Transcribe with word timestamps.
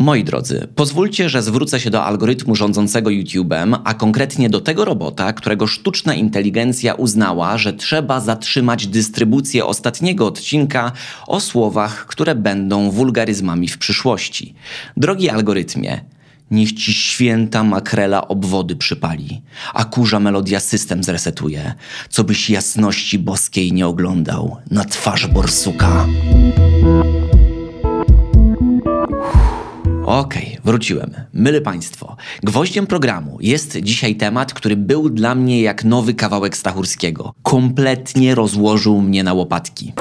Moi 0.00 0.24
drodzy, 0.24 0.68
pozwólcie, 0.74 1.28
że 1.28 1.42
zwrócę 1.42 1.80
się 1.80 1.90
do 1.90 2.04
algorytmu 2.04 2.54
rządzącego 2.54 3.10
YouTube'em, 3.10 3.78
a 3.84 3.94
konkretnie 3.94 4.50
do 4.50 4.60
tego 4.60 4.84
robota, 4.84 5.32
którego 5.32 5.66
sztuczna 5.66 6.14
inteligencja 6.14 6.94
uznała, 6.94 7.58
że 7.58 7.72
trzeba 7.72 8.20
zatrzymać 8.20 8.86
dystrybucję 8.86 9.64
ostatniego 9.64 10.26
odcinka 10.26 10.92
o 11.26 11.40
słowach, 11.40 12.06
które 12.06 12.34
będą 12.34 12.90
wulgaryzmami 12.90 13.68
w 13.68 13.78
przyszłości. 13.78 14.54
Drogi 14.96 15.30
algorytmie, 15.30 16.00
Niech 16.50 16.72
ci 16.72 16.94
święta 16.94 17.64
makrela 17.64 18.28
obwody 18.28 18.76
przypali, 18.76 19.42
a 19.74 19.84
kurza 19.84 20.20
melodia 20.20 20.60
system 20.60 21.04
zresetuje, 21.04 21.74
co 22.08 22.24
byś 22.24 22.50
jasności 22.50 23.18
boskiej 23.18 23.72
nie 23.72 23.86
oglądał 23.86 24.56
na 24.70 24.84
twarz 24.84 25.26
borsuka. 25.26 26.06
Okej, 30.10 30.48
okay, 30.48 30.60
wróciłem. 30.64 31.14
Mylę 31.32 31.60
Państwo. 31.60 32.16
Gwoździem 32.42 32.86
programu 32.86 33.38
jest 33.40 33.76
dzisiaj 33.76 34.16
temat, 34.16 34.54
który 34.54 34.76
był 34.76 35.10
dla 35.10 35.34
mnie 35.34 35.62
jak 35.62 35.84
nowy 35.84 36.14
kawałek 36.14 36.56
Stachurskiego. 36.56 37.34
Kompletnie 37.42 38.34
rozłożył 38.34 39.00
mnie 39.00 39.24
na 39.24 39.32
łopatki. 39.32 39.92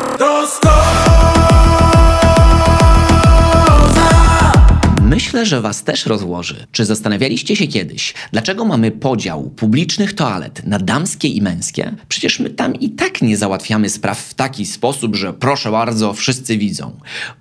Myślę, 5.29 5.45
że 5.45 5.61
Was 5.61 5.83
też 5.83 6.05
rozłoży. 6.05 6.67
Czy 6.71 6.85
zastanawialiście 6.85 7.55
się 7.55 7.67
kiedyś, 7.67 8.13
dlaczego 8.31 8.65
mamy 8.65 8.91
podział 8.91 9.49
publicznych 9.49 10.13
toalet 10.13 10.65
na 10.65 10.79
damskie 10.79 11.27
i 11.27 11.41
męskie? 11.41 11.95
Przecież 12.07 12.39
my 12.39 12.49
tam 12.49 12.75
i 12.75 12.89
tak 12.89 13.21
nie 13.21 13.37
załatwiamy 13.37 13.89
spraw 13.89 14.19
w 14.19 14.33
taki 14.33 14.65
sposób, 14.65 15.15
że 15.15 15.33
proszę 15.33 15.71
bardzo, 15.71 16.13
wszyscy 16.13 16.57
widzą. 16.57 16.99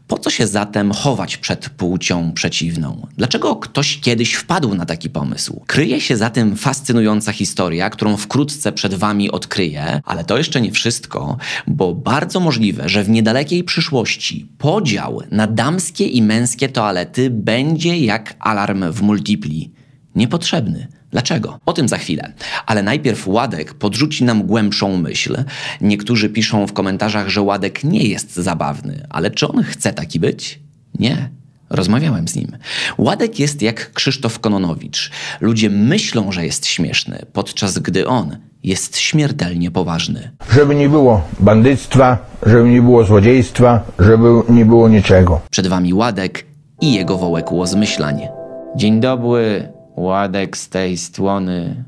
Po 0.09 0.19
co 0.19 0.31
się 0.31 0.47
zatem 0.47 0.93
chować 0.93 1.37
przed 1.37 1.69
płcią 1.69 2.33
przeciwną? 2.33 3.07
Dlaczego 3.17 3.57
ktoś 3.57 4.01
kiedyś 4.01 4.35
wpadł 4.35 4.75
na 4.75 4.87
taki 4.87 5.11
pomysł? 5.11 5.63
Kryje 5.67 6.01
się 6.01 6.17
za 6.17 6.31
tym 6.31 6.57
fascynująca 6.57 7.33
historia, 7.33 7.91
którą 7.91 8.17
wkrótce 8.17 8.73
przed 8.73 8.95
Wami 8.95 9.31
odkryję, 9.31 10.01
ale 10.05 10.25
to 10.25 10.39
jeszcze 10.39 10.61
nie 10.61 10.73
wszystko, 10.73 11.37
bo 11.67 11.95
bardzo 11.95 12.41
możliwe, 12.41 12.89
że 12.89 13.05
w 13.05 13.09
niedalekiej 13.09 13.65
przyszłości 13.65 14.47
podział 14.59 15.23
na 15.31 15.47
damskie 15.47 16.07
i 16.07 16.23
męskie 16.23 16.69
toalety 16.69 17.31
będzie 17.31 17.78
jak 17.87 18.35
alarm 18.41 18.93
w 18.93 19.03
multipli. 19.03 19.73
Niepotrzebny. 20.15 20.87
Dlaczego? 21.11 21.61
O 21.67 21.73
tym 21.73 21.89
za 21.89 21.99
chwilę. 21.99 22.33
Ale 22.67 22.83
najpierw 22.83 23.29
Ładek 23.29 23.75
podrzuci 23.75 24.25
nam 24.25 24.43
głębszą 24.43 24.97
myśl. 24.97 25.37
Niektórzy 25.81 26.29
piszą 26.29 26.67
w 26.67 26.73
komentarzach, 26.73 27.29
że 27.29 27.43
Ładek 27.43 27.85
nie 27.85 28.03
jest 28.03 28.37
zabawny, 28.37 29.07
ale 29.11 29.31
czy 29.31 29.49
on 29.49 29.63
chce 29.63 29.93
taki 29.93 30.21
być? 30.21 30.61
Nie. 30.99 31.31
Rozmawiałem 31.71 32.29
z 32.29 32.37
nim. 32.37 32.57
Ładek 32.99 33.39
jest 33.39 33.63
jak 33.63 33.93
Krzysztof 33.93 34.39
Kononowicz. 34.39 35.11
Ludzie 35.41 35.71
myślą, 35.71 36.33
że 36.33 36.45
jest 36.45 36.67
śmieszny, 36.67 37.27
podczas 37.33 37.79
gdy 37.79 38.07
on 38.07 38.37
jest 38.65 38.99
śmiertelnie 38.99 39.71
poważny. 39.71 40.31
Żeby 40.51 40.75
nie 40.75 40.89
było 40.89 41.29
bandyctwa, 41.41 42.19
żeby 42.47 42.69
nie 42.69 42.83
było 42.83 43.05
złodziejstwa, 43.05 43.81
żeby 43.99 44.29
nie 44.49 44.65
było 44.65 44.89
niczego. 44.89 45.41
Przed 45.51 45.67
wami 45.67 45.95
Ładek 45.95 46.48
i 46.81 46.95
jego 46.95 47.19
wołek 47.19 47.53
łozmyślań. 47.53 48.29
Dzień 48.77 49.01
dobry, 49.01 49.73
Ładek 49.97 50.57
z 50.57 50.69
tej 50.69 50.97
strony. 50.97 51.85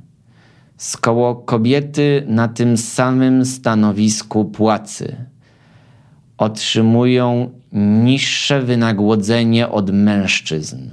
Skoło 0.77 1.35
kobiety 1.35 2.25
na 2.27 2.49
tym 2.49 2.77
samym 2.77 3.45
stanowisku 3.45 4.45
płacy 4.45 5.17
otrzymują 6.39 7.51
niższe 7.73 8.63
wynagrodzenie 8.63 9.69
od 9.69 9.91
mężczyzn, 9.91 10.91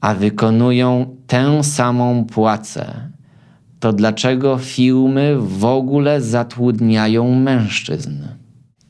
a 0.00 0.14
wykonują 0.14 1.16
tę 1.26 1.64
samą 1.64 2.24
płacę, 2.24 3.08
to 3.80 3.92
dlaczego 3.92 4.58
firmy 4.58 5.36
w 5.38 5.64
ogóle 5.64 6.20
zatrudniają 6.20 7.34
mężczyzn? 7.34 8.41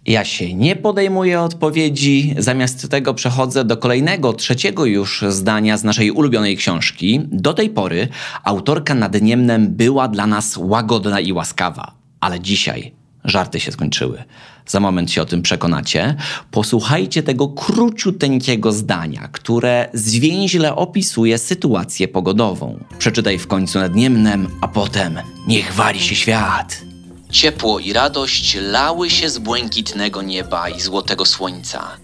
Ja 0.06 0.24
się 0.24 0.54
nie 0.54 0.76
podejmuję 0.76 1.40
odpowiedzi, 1.40 2.34
zamiast 2.38 2.90
tego 2.90 3.14
przechodzę 3.14 3.64
do 3.64 3.76
kolejnego, 3.76 4.32
trzeciego 4.32 4.84
już 4.84 5.24
zdania 5.28 5.76
z 5.76 5.84
naszej 5.84 6.10
ulubionej 6.10 6.56
książki. 6.56 7.20
Do 7.24 7.54
tej 7.54 7.70
pory 7.70 8.08
autorka 8.44 8.94
nad 8.94 9.22
Niemnem 9.22 9.68
była 9.68 10.08
dla 10.08 10.26
nas 10.26 10.56
łagodna 10.56 11.20
i 11.20 11.32
łaskawa, 11.32 11.94
ale 12.20 12.40
dzisiaj 12.40 12.92
żarty 13.24 13.60
się 13.60 13.72
skończyły. 13.72 14.24
Za 14.66 14.80
moment 14.80 15.10
się 15.10 15.22
o 15.22 15.24
tym 15.24 15.42
przekonacie. 15.42 16.14
Posłuchajcie 16.50 17.22
tego 17.22 17.48
króciuteńkiego 17.48 18.72
zdania, 18.72 19.28
które 19.32 19.88
zwięźle 19.94 20.76
opisuje 20.76 21.38
sytuację 21.38 22.08
pogodową. 22.08 22.84
Przeczytaj 22.98 23.38
w 23.38 23.46
końcu 23.46 23.78
nad 23.78 23.94
Niemnem, 23.94 24.48
a 24.60 24.68
potem 24.68 25.18
niech 25.48 25.74
wali 25.74 26.00
się 26.00 26.14
świat. 26.14 26.91
Ciepło 27.32 27.78
i 27.78 27.92
radość 27.92 28.56
lały 28.60 29.10
się 29.10 29.30
z 29.30 29.38
błękitnego 29.38 30.22
nieba 30.22 30.68
i 30.68 30.80
złotego 30.80 31.26
słońca. 31.26 31.96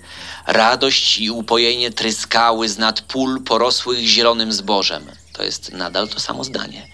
Radość 0.46 1.18
i 1.18 1.30
upojenie 1.30 1.90
tryskały 1.90 2.68
z 2.68 2.78
nad 2.78 3.00
pól 3.00 3.42
porosłych 3.44 3.98
zielonym 3.98 4.52
zbożem. 4.52 5.02
To 5.32 5.42
jest 5.42 5.72
nadal 5.72 6.08
to 6.08 6.20
samo 6.20 6.44
zdanie. 6.44 6.88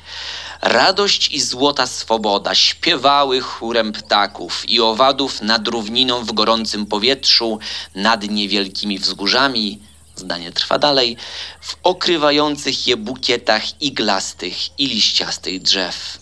Radość 0.63 1.35
i 1.35 1.41
złota 1.41 1.87
swoboda 1.87 2.55
śpiewały 2.55 3.41
chórem 3.41 3.93
ptaków 3.93 4.71
i 4.71 4.81
owadów 4.81 5.43
nad 5.43 5.69
równiną 5.69 6.25
w 6.25 6.33
gorącym 6.33 6.87
powietrzu, 6.87 7.59
nad 7.95 8.31
niewielkimi 8.31 8.99
wzgórzami, 8.99 9.79
zdanie 10.17 10.53
trwa 10.53 10.79
dalej, 10.79 11.17
w 11.61 11.77
okrywających 11.83 12.87
je 12.87 12.97
bukietach 12.97 13.83
iglastych 13.83 14.81
i 14.81 14.87
liściastych 14.87 15.63
drzew. 15.63 16.19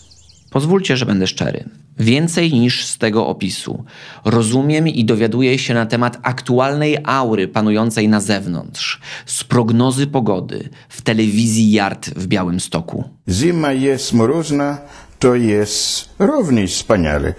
Pozwólcie, 0.49 0.97
że 0.97 1.05
będę 1.05 1.27
szczery. 1.27 1.82
Więcej 1.99 2.53
niż 2.53 2.85
z 2.85 2.97
tego 2.97 3.27
opisu. 3.27 3.83
Rozumiem 4.25 4.87
i 4.87 5.05
dowiaduję 5.05 5.59
się 5.59 5.73
na 5.73 5.85
temat 5.85 6.17
aktualnej 6.21 6.97
aury 7.03 7.47
panującej 7.47 8.09
na 8.09 8.19
zewnątrz, 8.19 9.01
z 9.25 9.43
prognozy 9.43 10.07
pogody 10.07 10.69
w 10.89 11.01
telewizji 11.01 11.71
Yard 11.71 12.09
w 12.09 12.27
Białym 12.27 12.59
Stoku. 12.59 13.03
Zima 13.29 13.71
jest 13.71 14.13
mroźna, 14.13 14.77
to 15.19 15.35
jest 15.35 16.09
również 16.19 16.73
wspaniale. 16.73 17.33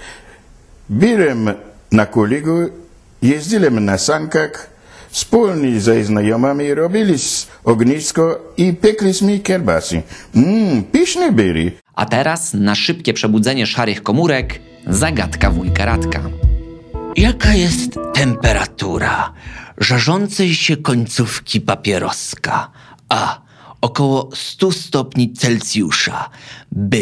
Byłem 0.89 1.51
na 1.93 2.07
kuligu, 2.07 2.69
jeździłem 3.23 3.85
na 3.85 3.99
sankach, 3.99 4.74
wspólnie 5.15 5.81
ze 5.81 6.05
znajomymi 6.05 6.75
robili 6.75 7.15
ognisko 7.65 8.53
i 8.57 8.73
piekliśmy 8.73 9.39
kiełbasy. 9.39 10.03
Mmm, 10.35 10.85
pyszne 10.85 11.33
byli. 11.33 11.71
A 11.95 12.07
teraz 12.07 12.55
na 12.55 12.75
szybkie 12.75 13.13
przebudzenie 13.13 13.67
szarych 13.67 14.03
komórek 14.03 14.61
zagadka 14.87 15.51
wujka 15.51 15.85
Radka. 15.85 16.21
Jaka 17.17 17.55
jest 17.55 17.91
temperatura 18.15 19.33
żarzącej 19.79 20.55
się 20.55 20.77
końcówki 20.77 21.61
papieroska? 21.61 22.71
A. 23.09 23.41
Około 23.81 24.31
100 24.35 24.73
stopni 24.73 25.33
Celsjusza. 25.33 26.31
B. 26.73 26.99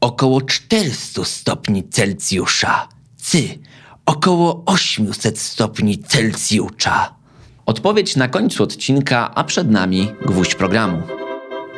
Około 0.00 0.42
400 0.42 1.24
stopni 1.24 1.88
Celsjusza. 1.88 2.88
C. 3.16 3.38
Około 4.06 4.62
800 4.66 5.38
stopni 5.38 5.98
Celsjusza. 5.98 7.19
Odpowiedź 7.70 8.16
na 8.16 8.28
końcu 8.28 8.62
odcinka, 8.62 9.34
a 9.34 9.44
przed 9.44 9.70
nami 9.70 10.08
gwóźdź 10.26 10.54
programu. 10.54 11.02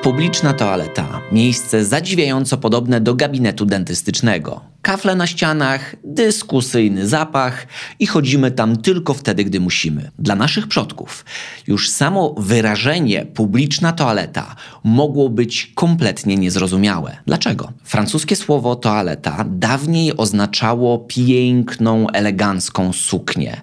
Publiczna 0.02 0.52
toaleta. 0.52 1.20
Miejsce 1.32 1.84
zadziwiająco 1.84 2.58
podobne 2.58 3.00
do 3.00 3.14
gabinetu 3.14 3.66
dentystycznego. 3.66 4.71
Kafle 4.82 5.16
na 5.16 5.26
ścianach, 5.26 5.96
dyskusyjny 6.04 7.08
zapach 7.08 7.66
i 7.98 8.06
chodzimy 8.06 8.50
tam 8.50 8.76
tylko 8.76 9.14
wtedy, 9.14 9.44
gdy 9.44 9.60
musimy. 9.60 10.10
Dla 10.18 10.34
naszych 10.34 10.66
przodków 10.68 11.24
już 11.66 11.90
samo 11.90 12.34
wyrażenie 12.38 13.26
publiczna 13.26 13.92
toaleta 13.92 14.56
mogło 14.84 15.28
być 15.28 15.72
kompletnie 15.74 16.36
niezrozumiałe. 16.36 17.16
Dlaczego? 17.26 17.72
Francuskie 17.84 18.36
słowo 18.36 18.76
toaleta 18.76 19.44
dawniej 19.48 20.16
oznaczało 20.16 20.98
piękną, 20.98 22.08
elegancką 22.08 22.92
suknię. 22.92 23.60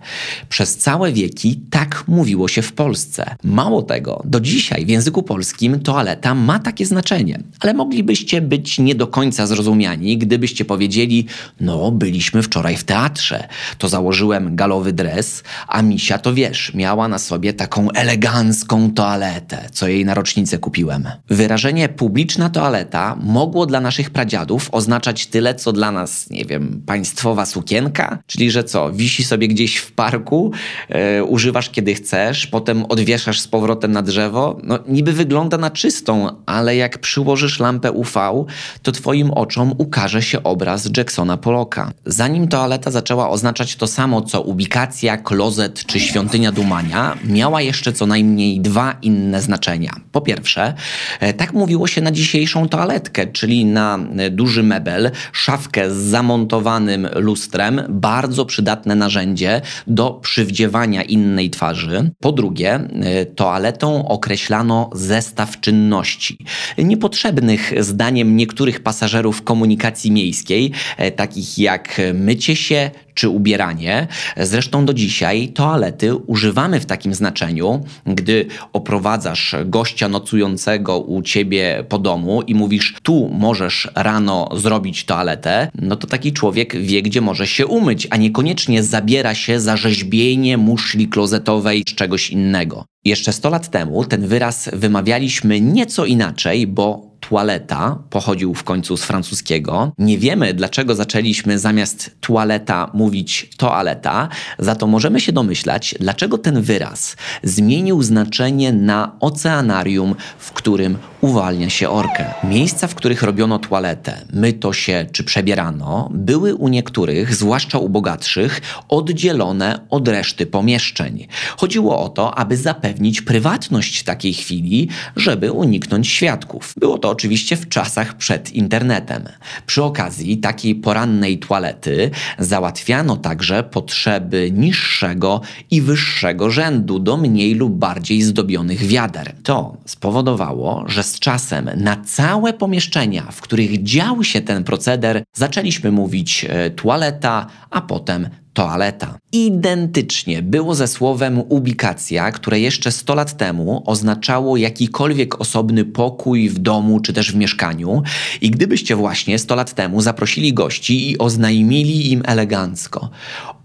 Przez 0.49 0.77
całe 0.77 1.11
wieki 1.11 1.61
tak 1.69 2.03
mówiło 2.07 2.47
się 2.47 2.61
w 2.61 2.73
Polsce. 2.73 3.35
Mało 3.43 3.81
tego, 3.81 4.21
do 4.25 4.39
dzisiaj 4.39 4.85
w 4.85 4.89
języku 4.89 5.23
polskim 5.23 5.79
toaleta 5.79 6.35
ma 6.35 6.59
takie 6.59 6.85
znaczenie, 6.85 7.39
ale 7.59 7.73
moglibyście 7.73 8.41
być 8.41 8.79
nie 8.79 8.95
do 8.95 9.07
końca 9.07 9.47
zrozumiani, 9.47 10.17
gdybyście 10.17 10.65
powiedzieli, 10.65 11.08
powiedzieli: 11.09 11.25
No, 11.59 11.91
byliśmy 11.91 12.43
wczoraj 12.43 12.77
w 12.77 12.83
teatrze. 12.83 13.47
To 13.77 13.89
założyłem 13.89 14.55
galowy 14.55 14.93
dres, 14.93 15.43
a 15.67 15.81
misia 15.81 16.17
to 16.17 16.33
wiesz, 16.33 16.73
miała 16.73 17.07
na 17.07 17.19
sobie 17.19 17.53
taką 17.53 17.91
elegancką 17.91 18.91
toaletę, 18.91 19.69
co 19.71 19.87
jej 19.87 20.05
na 20.05 20.13
rocznicę 20.13 20.57
kupiłem. 20.57 21.09
Wyrażenie 21.29 21.89
publiczna 21.89 22.49
toaleta 22.49 23.17
mogło 23.21 23.65
dla 23.65 23.79
naszych 23.79 24.09
pradziadów 24.09 24.69
oznaczać 24.71 25.27
tyle, 25.27 25.55
co 25.55 25.71
dla 25.71 25.91
nas, 25.91 26.29
nie 26.29 26.45
wiem, 26.45 26.81
państwowa 26.85 27.45
sukienka, 27.45 28.19
czyli 28.27 28.51
że 28.51 28.63
co, 28.63 28.91
wisi 28.91 29.23
sobie 29.23 29.47
gdzieś 29.47 29.77
w 29.77 29.91
parku, 29.91 30.51
e, 30.89 31.23
używasz 31.23 31.69
kiedy 31.69 31.95
chcesz, 31.95 32.47
potem 32.47 32.85
odwieszasz 32.85 33.39
z 33.39 33.47
powrotem 33.47 33.91
na 33.91 34.01
drzewo. 34.01 34.57
No, 34.63 34.79
niby 34.87 35.13
wygląda 35.13 35.57
na 35.57 35.69
czystą, 35.69 36.29
ale 36.45 36.75
jak 36.75 36.97
przyłożysz 36.97 37.59
lampę 37.59 37.91
UV, 37.91 38.45
to 38.81 38.91
twoim 38.91 39.31
oczom 39.31 39.73
ukaże 39.77 40.21
się 40.21 40.43
obraz 40.43 40.87
Jacksona 40.99 41.37
Pollocka. 41.37 41.91
Zanim 42.05 42.47
toaleta 42.47 42.91
zaczęła 42.91 43.29
oznaczać 43.29 43.75
to 43.75 43.87
samo 43.87 44.21
co 44.21 44.41
ubikacja, 44.41 45.17
klozet 45.17 45.85
czy 45.85 45.99
świątynia 45.99 46.51
dumania, 46.51 47.17
miała 47.23 47.61
jeszcze 47.61 47.93
co 47.93 48.05
najmniej 48.05 48.59
dwa 48.61 48.97
inne 49.01 49.41
znaczenia. 49.41 49.91
Po 50.11 50.21
pierwsze, 50.21 50.73
e, 51.19 51.33
tak 51.33 51.53
mówiło 51.53 51.87
się 51.87 52.01
na 52.01 52.11
dzisiejszą 52.11 52.69
toaletkę, 52.69 53.27
czyli 53.27 53.65
na 53.65 53.99
e, 54.17 54.29
duży 54.29 54.63
mebel, 54.63 55.11
szafkę 55.31 55.91
z 55.91 55.97
zamontowanym 55.97 57.07
lustrem, 57.15 57.81
bardzo 57.89 58.45
przydatne 58.45 58.95
narzędzie 58.95 59.61
do 59.87 60.11
przywdziewania 60.11 61.03
innej 61.03 61.49
twarzy. 61.49 62.11
Po 62.19 62.31
drugie, 62.31 62.73
e, 62.73 63.25
toaletą 63.25 64.07
określano 64.07 64.89
zestaw 64.93 65.59
czynności, 65.59 66.45
niepotrzebnych 66.77 67.73
zdaniem 67.83 68.37
niektórych 68.37 68.83
pasażerów 68.83 69.43
komunikacji 69.43 70.11
miejskiej, 70.11 70.71
takich 71.15 71.57
jak 71.57 72.01
mycie 72.13 72.55
się 72.55 72.91
czy 73.13 73.29
ubieranie. 73.29 74.07
Zresztą 74.37 74.85
do 74.85 74.93
dzisiaj 74.93 75.47
toalety 75.47 76.15
używamy 76.15 76.79
w 76.79 76.85
takim 76.85 77.13
znaczeniu, 77.13 77.83
gdy 78.05 78.45
oprowadzasz 78.73 79.55
gościa 79.65 80.09
nocującego 80.09 80.99
u 80.99 81.21
ciebie 81.21 81.83
po 81.89 81.99
domu 81.99 82.41
i 82.41 82.55
mówisz, 82.55 82.95
tu 83.03 83.29
możesz 83.33 83.91
rano 83.95 84.49
zrobić 84.55 85.05
toaletę, 85.05 85.71
no 85.81 85.95
to 85.95 86.07
taki 86.07 86.33
człowiek 86.33 86.77
wie, 86.77 87.01
gdzie 87.01 87.21
może 87.21 87.47
się 87.47 87.67
umyć, 87.67 88.07
a 88.09 88.17
niekoniecznie 88.17 88.83
zabiera 88.83 89.35
się 89.35 89.59
za 89.59 89.77
rzeźbienie 89.77 90.57
muszli 90.57 91.07
klozetowej 91.07 91.83
czy 91.83 91.95
czegoś 91.95 92.29
innego. 92.29 92.85
Jeszcze 93.05 93.33
100 93.33 93.49
lat 93.49 93.69
temu 93.69 94.05
ten 94.05 94.27
wyraz 94.27 94.69
wymawialiśmy 94.73 95.61
nieco 95.61 96.05
inaczej, 96.05 96.67
bo 96.67 97.08
toaleta 97.29 97.97
pochodził 98.09 98.53
w 98.53 98.63
końcu 98.63 98.97
z 98.97 99.03
francuskiego. 99.03 99.91
Nie 99.97 100.17
wiemy, 100.17 100.53
dlaczego 100.53 100.95
zaczęliśmy 100.95 101.59
zamiast 101.59 102.11
toaleta 102.21 102.91
mówić 102.93 103.49
toaleta, 103.57 104.29
za 104.59 104.75
to 104.75 104.87
możemy 104.87 105.19
się 105.19 105.31
domyślać, 105.31 105.95
dlaczego 105.99 106.37
ten 106.37 106.61
wyraz 106.61 107.15
zmienił 107.43 108.03
znaczenie 108.03 108.73
na 108.73 109.11
oceanarium, 109.19 110.15
w 110.39 110.51
którym 110.51 110.97
uwalnia 111.21 111.69
się 111.69 111.89
orkę. 111.89 112.25
Miejsca, 112.43 112.87
w 112.87 112.95
których 112.95 113.23
robiono 113.23 113.59
toaletę, 113.59 114.21
myto 114.33 114.73
się 114.73 115.05
czy 115.11 115.23
przebierano, 115.23 116.09
były 116.13 116.55
u 116.55 116.67
niektórych, 116.67 117.35
zwłaszcza 117.35 117.77
u 117.77 117.89
bogatszych, 117.89 118.61
oddzielone 118.89 119.79
od 119.89 120.07
reszty 120.07 120.45
pomieszczeń. 120.45 121.27
Chodziło 121.57 121.99
o 121.99 122.09
to, 122.09 122.37
aby 122.37 122.57
zapewnić 122.57 123.21
prywatność 123.21 124.03
takiej 124.03 124.33
chwili, 124.33 124.89
żeby 125.15 125.51
uniknąć 125.51 126.07
świadków. 126.07 126.73
Było 126.77 126.97
to 126.97 127.09
oczywiście 127.19 127.57
w 127.57 127.69
czasach 127.69 128.17
przed 128.17 128.51
internetem. 128.51 129.23
Przy 129.65 129.83
okazji 129.83 130.37
takiej 130.37 130.75
porannej 130.75 131.37
toalety 131.37 132.11
załatwiano 132.37 133.17
także 133.17 133.63
potrzeby 133.63 134.51
niższego 134.53 135.41
i 135.71 135.81
wyższego 135.81 136.51
rzędu 136.51 136.99
do 136.99 137.17
mniej 137.17 137.55
lub 137.55 137.73
bardziej 137.73 138.21
zdobionych 138.21 138.85
wiader. 138.85 139.33
To 139.43 139.77
spowodowało, 139.85 140.83
że 140.87 141.03
z 141.03 141.19
czasem 141.19 141.69
na 141.75 141.95
całe 141.95 142.53
pomieszczenia, 142.53 143.23
w 143.31 143.41
których 143.41 143.83
dział 143.83 144.23
się 144.23 144.41
ten 144.41 144.63
proceder, 144.63 145.23
zaczęliśmy 145.33 145.91
mówić 145.91 146.45
e, 146.49 146.69
toaleta, 146.69 147.47
a 147.69 147.81
potem 147.81 148.29
toaleta. 148.53 149.17
Identycznie 149.31 150.41
było 150.41 150.75
ze 150.75 150.87
słowem 150.87 151.41
ubikacja, 151.49 152.31
które 152.31 152.59
jeszcze 152.59 152.91
100 152.91 153.15
lat 153.15 153.37
temu 153.37 153.83
oznaczało 153.85 154.57
jakikolwiek 154.57 155.41
osobny 155.41 155.85
pokój 155.85 156.49
w 156.49 156.59
domu 156.59 156.99
czy 156.99 157.13
też 157.13 157.31
w 157.31 157.35
mieszkaniu. 157.35 158.03
I 158.41 158.51
gdybyście 158.51 158.95
właśnie 158.95 159.39
100 159.39 159.55
lat 159.55 159.73
temu 159.73 160.01
zaprosili 160.01 160.53
gości 160.53 161.11
i 161.11 161.17
oznajmili 161.17 162.11
im 162.11 162.21
elegancko, 162.25 163.09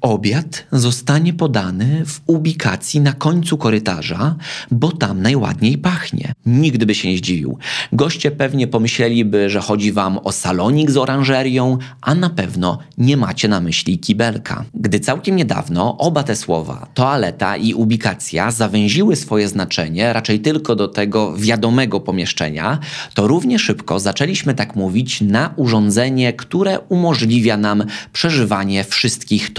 obiad 0.05 0.67
zostanie 0.73 1.33
podany 1.33 2.07
w 2.07 2.21
ubikacji 2.27 3.01
na 3.01 3.13
końcu 3.13 3.59
korytarza, 3.59 4.35
bo 4.71 4.93
tam 4.93 5.23
najładniej 5.23 5.79
pachnie. 5.79 6.33
Nigdy 6.47 6.87
by 6.87 6.95
się 6.95 7.09
nie 7.09 7.17
zdziwił. 7.17 7.59
Goście 7.93 8.31
pewnie 8.31 8.67
pomyśleliby, 8.67 9.51
że 9.51 9.61
chodzi 9.61 9.93
wam 9.93 10.19
o 10.19 10.33
salonik 10.33 10.91
z 10.91 10.97
oranżerią, 10.97 11.79
a 12.01 12.15
na 12.15 12.31
pewno 12.31 12.79
nie 12.99 13.17
macie 13.17 13.49
na 13.49 13.61
myśli 13.61 13.99
kibelka 13.99 14.65
gdy 14.85 15.01
całkiem 15.01 15.37
niedawno 15.37 15.99
oba 15.99 16.23
te 16.23 16.37
słowa, 16.37 16.87
toaleta 16.95 17.57
i 17.57 17.75
ubikacja, 17.75 18.51
zawęziły 18.51 19.17
swoje 19.17 19.49
znaczenie 19.49 20.13
raczej 20.13 20.41
tylko 20.41 20.77
do 20.77 20.89
tego 20.89 21.37
wiadomego 21.37 22.01
pomieszczenia, 22.01 22.79
to 23.15 23.27
równie 23.27 23.59
szybko 23.59 24.01
zaczęliśmy 24.01 24.55
tak 24.55 24.77
mówić 24.77 25.21
na 25.21 25.55
urządzenie, 25.57 26.33
które 26.33 26.81
umożliwia 26.81 27.57
nam 27.57 27.85
przeżywanie 28.13 28.85
wszystkich 28.85 29.53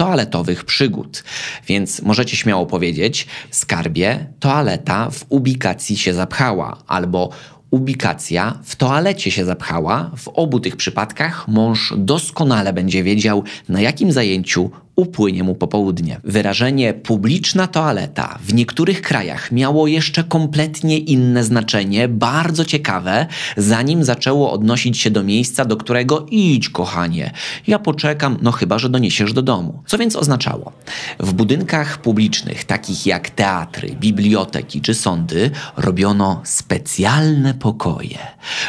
przygód. 0.64 1.24
Więc 1.66 2.02
możecie 2.02 2.36
śmiało 2.36 2.66
powiedzieć, 2.66 3.26
skarbie, 3.50 4.26
toaleta 4.40 5.10
w 5.10 5.24
ubikacji 5.28 5.96
się 5.96 6.14
zapchała, 6.14 6.78
albo 6.86 7.30
ubikacja 7.70 8.58
w 8.64 8.76
toalecie 8.76 9.30
się 9.30 9.44
zapchała. 9.44 10.10
W 10.16 10.28
obu 10.28 10.60
tych 10.60 10.76
przypadkach 10.76 11.48
mąż 11.48 11.94
doskonale 11.96 12.72
będzie 12.72 13.02
wiedział, 13.02 13.44
na 13.68 13.80
jakim 13.80 14.12
zajęciu 14.12 14.70
upłynie 14.96 15.44
mu 15.44 15.54
popołudnie. 15.54 16.20
Wyrażenie 16.24 16.94
publiczna 16.94 17.66
toaleta 17.66 18.38
w 18.42 18.54
niektórych 18.54 19.02
krajach 19.02 19.52
miało 19.52 19.86
jeszcze 19.86 20.24
kompletnie 20.24 20.98
inne 20.98 21.44
znaczenie, 21.44 22.08
bardzo 22.08 22.64
ciekawe, 22.64 23.26
zanim 23.56 24.04
zaczęło 24.04 24.52
odnosić 24.52 24.98
się 24.98 25.10
do 25.10 25.22
miejsca, 25.22 25.64
do 25.64 25.76
którego 25.76 26.26
idź, 26.30 26.68
kochanie. 26.68 27.32
Ja 27.66 27.78
poczekam, 27.78 28.38
no 28.42 28.52
chyba, 28.52 28.78
że 28.78 28.88
doniesiesz 28.88 29.32
do 29.32 29.42
domu. 29.42 29.82
Co 29.86 29.98
więc 29.98 30.16
oznaczało? 30.16 30.72
W 31.20 31.32
budynkach 31.32 31.98
publicznych, 31.98 32.64
takich 32.64 33.06
jak 33.06 33.30
teatry, 33.30 33.96
biblioteki 34.00 34.80
czy 34.80 34.94
sądy, 34.94 35.50
robiono 35.76 36.40
specjalne 36.44 37.54
pokoje. 37.54 38.18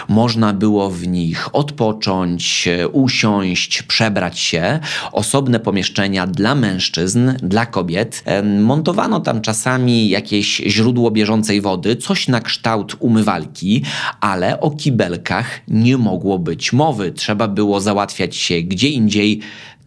Można 0.08 0.54
było 0.54 0.90
w 0.90 1.08
nich 1.08 1.56
odpocząć, 1.56 2.70
usiąść, 2.92 3.84
przebrać 3.84 4.40
się. 4.40 4.80
Osobne 5.12 5.60
pomieszczenia 5.60 6.17
dla 6.26 6.56
mężczyzn, 6.56 7.32
dla 7.44 7.66
kobiet. 7.66 8.24
Montowano 8.60 9.20
tam 9.20 9.42
czasami 9.42 10.10
jakieś 10.10 10.58
źródło 10.58 11.12
bieżącej 11.12 11.62
wody, 11.62 11.96
coś 11.96 12.28
na 12.28 12.42
kształt 12.42 12.96
umywalki, 13.00 13.84
ale 14.20 14.60
o 14.60 14.72
kibelkach 14.72 15.60
nie 15.68 15.98
mogło 15.98 16.40
być 16.40 16.74
mowy. 16.74 17.12
Trzeba 17.12 17.48
było 17.48 17.82
załatwiać 17.82 18.36
się 18.36 18.62
gdzie 18.62 18.90
indziej 18.90 19.42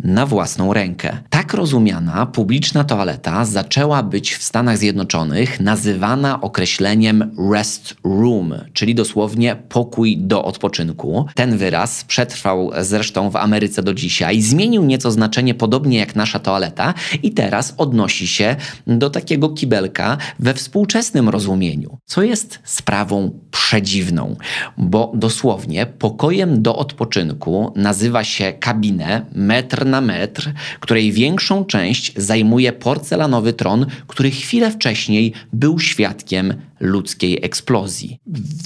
na 0.04 0.26
własną 0.26 0.72
rękę. 0.72 1.18
Tak 1.30 1.54
rozumiana 1.54 2.26
publiczna 2.26 2.84
toaleta 2.84 3.44
zaczęła 3.44 4.02
być 4.02 4.34
w 4.34 4.42
Stanach 4.42 4.78
Zjednoczonych 4.78 5.60
nazywana 5.60 6.40
określeniem 6.40 7.36
rest 7.52 7.94
room, 8.04 8.54
czyli 8.72 8.94
dosłownie 8.94 9.56
pokój 9.68 10.18
do 10.18 10.44
odpoczynku. 10.44 11.26
Ten 11.34 11.58
wyraz 11.58 12.04
przetrwał 12.04 12.70
zresztą 12.80 13.30
w 13.30 13.36
Ameryce 13.36 13.82
do 13.82 13.94
dzisiaj, 13.94 14.42
zmienił 14.42 14.84
nieco 14.84 15.10
znaczenie 15.10 15.54
podobnie 15.54 15.98
jak 15.98 16.16
nasza 16.16 16.38
toaleta 16.38 16.94
i 17.22 17.30
teraz 17.30 17.74
odnosi 17.76 18.26
się 18.26 18.56
do 18.86 19.10
takiego 19.10 19.48
kibelka 19.48 20.16
we 20.38 20.54
współczesnym 20.54 21.28
rozumieniu, 21.28 21.98
co 22.04 22.22
jest 22.22 22.58
sprawą 22.64 23.30
przedziwną, 23.50 24.36
bo 24.78 25.12
dosłownie 25.14 25.86
pokojem 25.86 26.62
do 26.62 26.76
odpoczynku 26.76 27.72
nazywa 27.76 28.24
się 28.24 28.52
kabinę 28.52 29.26
metr 29.34 29.86
na 29.90 30.00
metr, 30.00 30.52
której 30.80 31.12
większą 31.12 31.64
część 31.64 32.12
zajmuje 32.16 32.72
porcelanowy 32.72 33.52
tron, 33.52 33.86
który 34.06 34.30
chwilę 34.30 34.70
wcześniej 34.70 35.32
był 35.52 35.78
świadkiem 35.78 36.54
ludzkiej 36.80 37.38
eksplozji. 37.42 38.18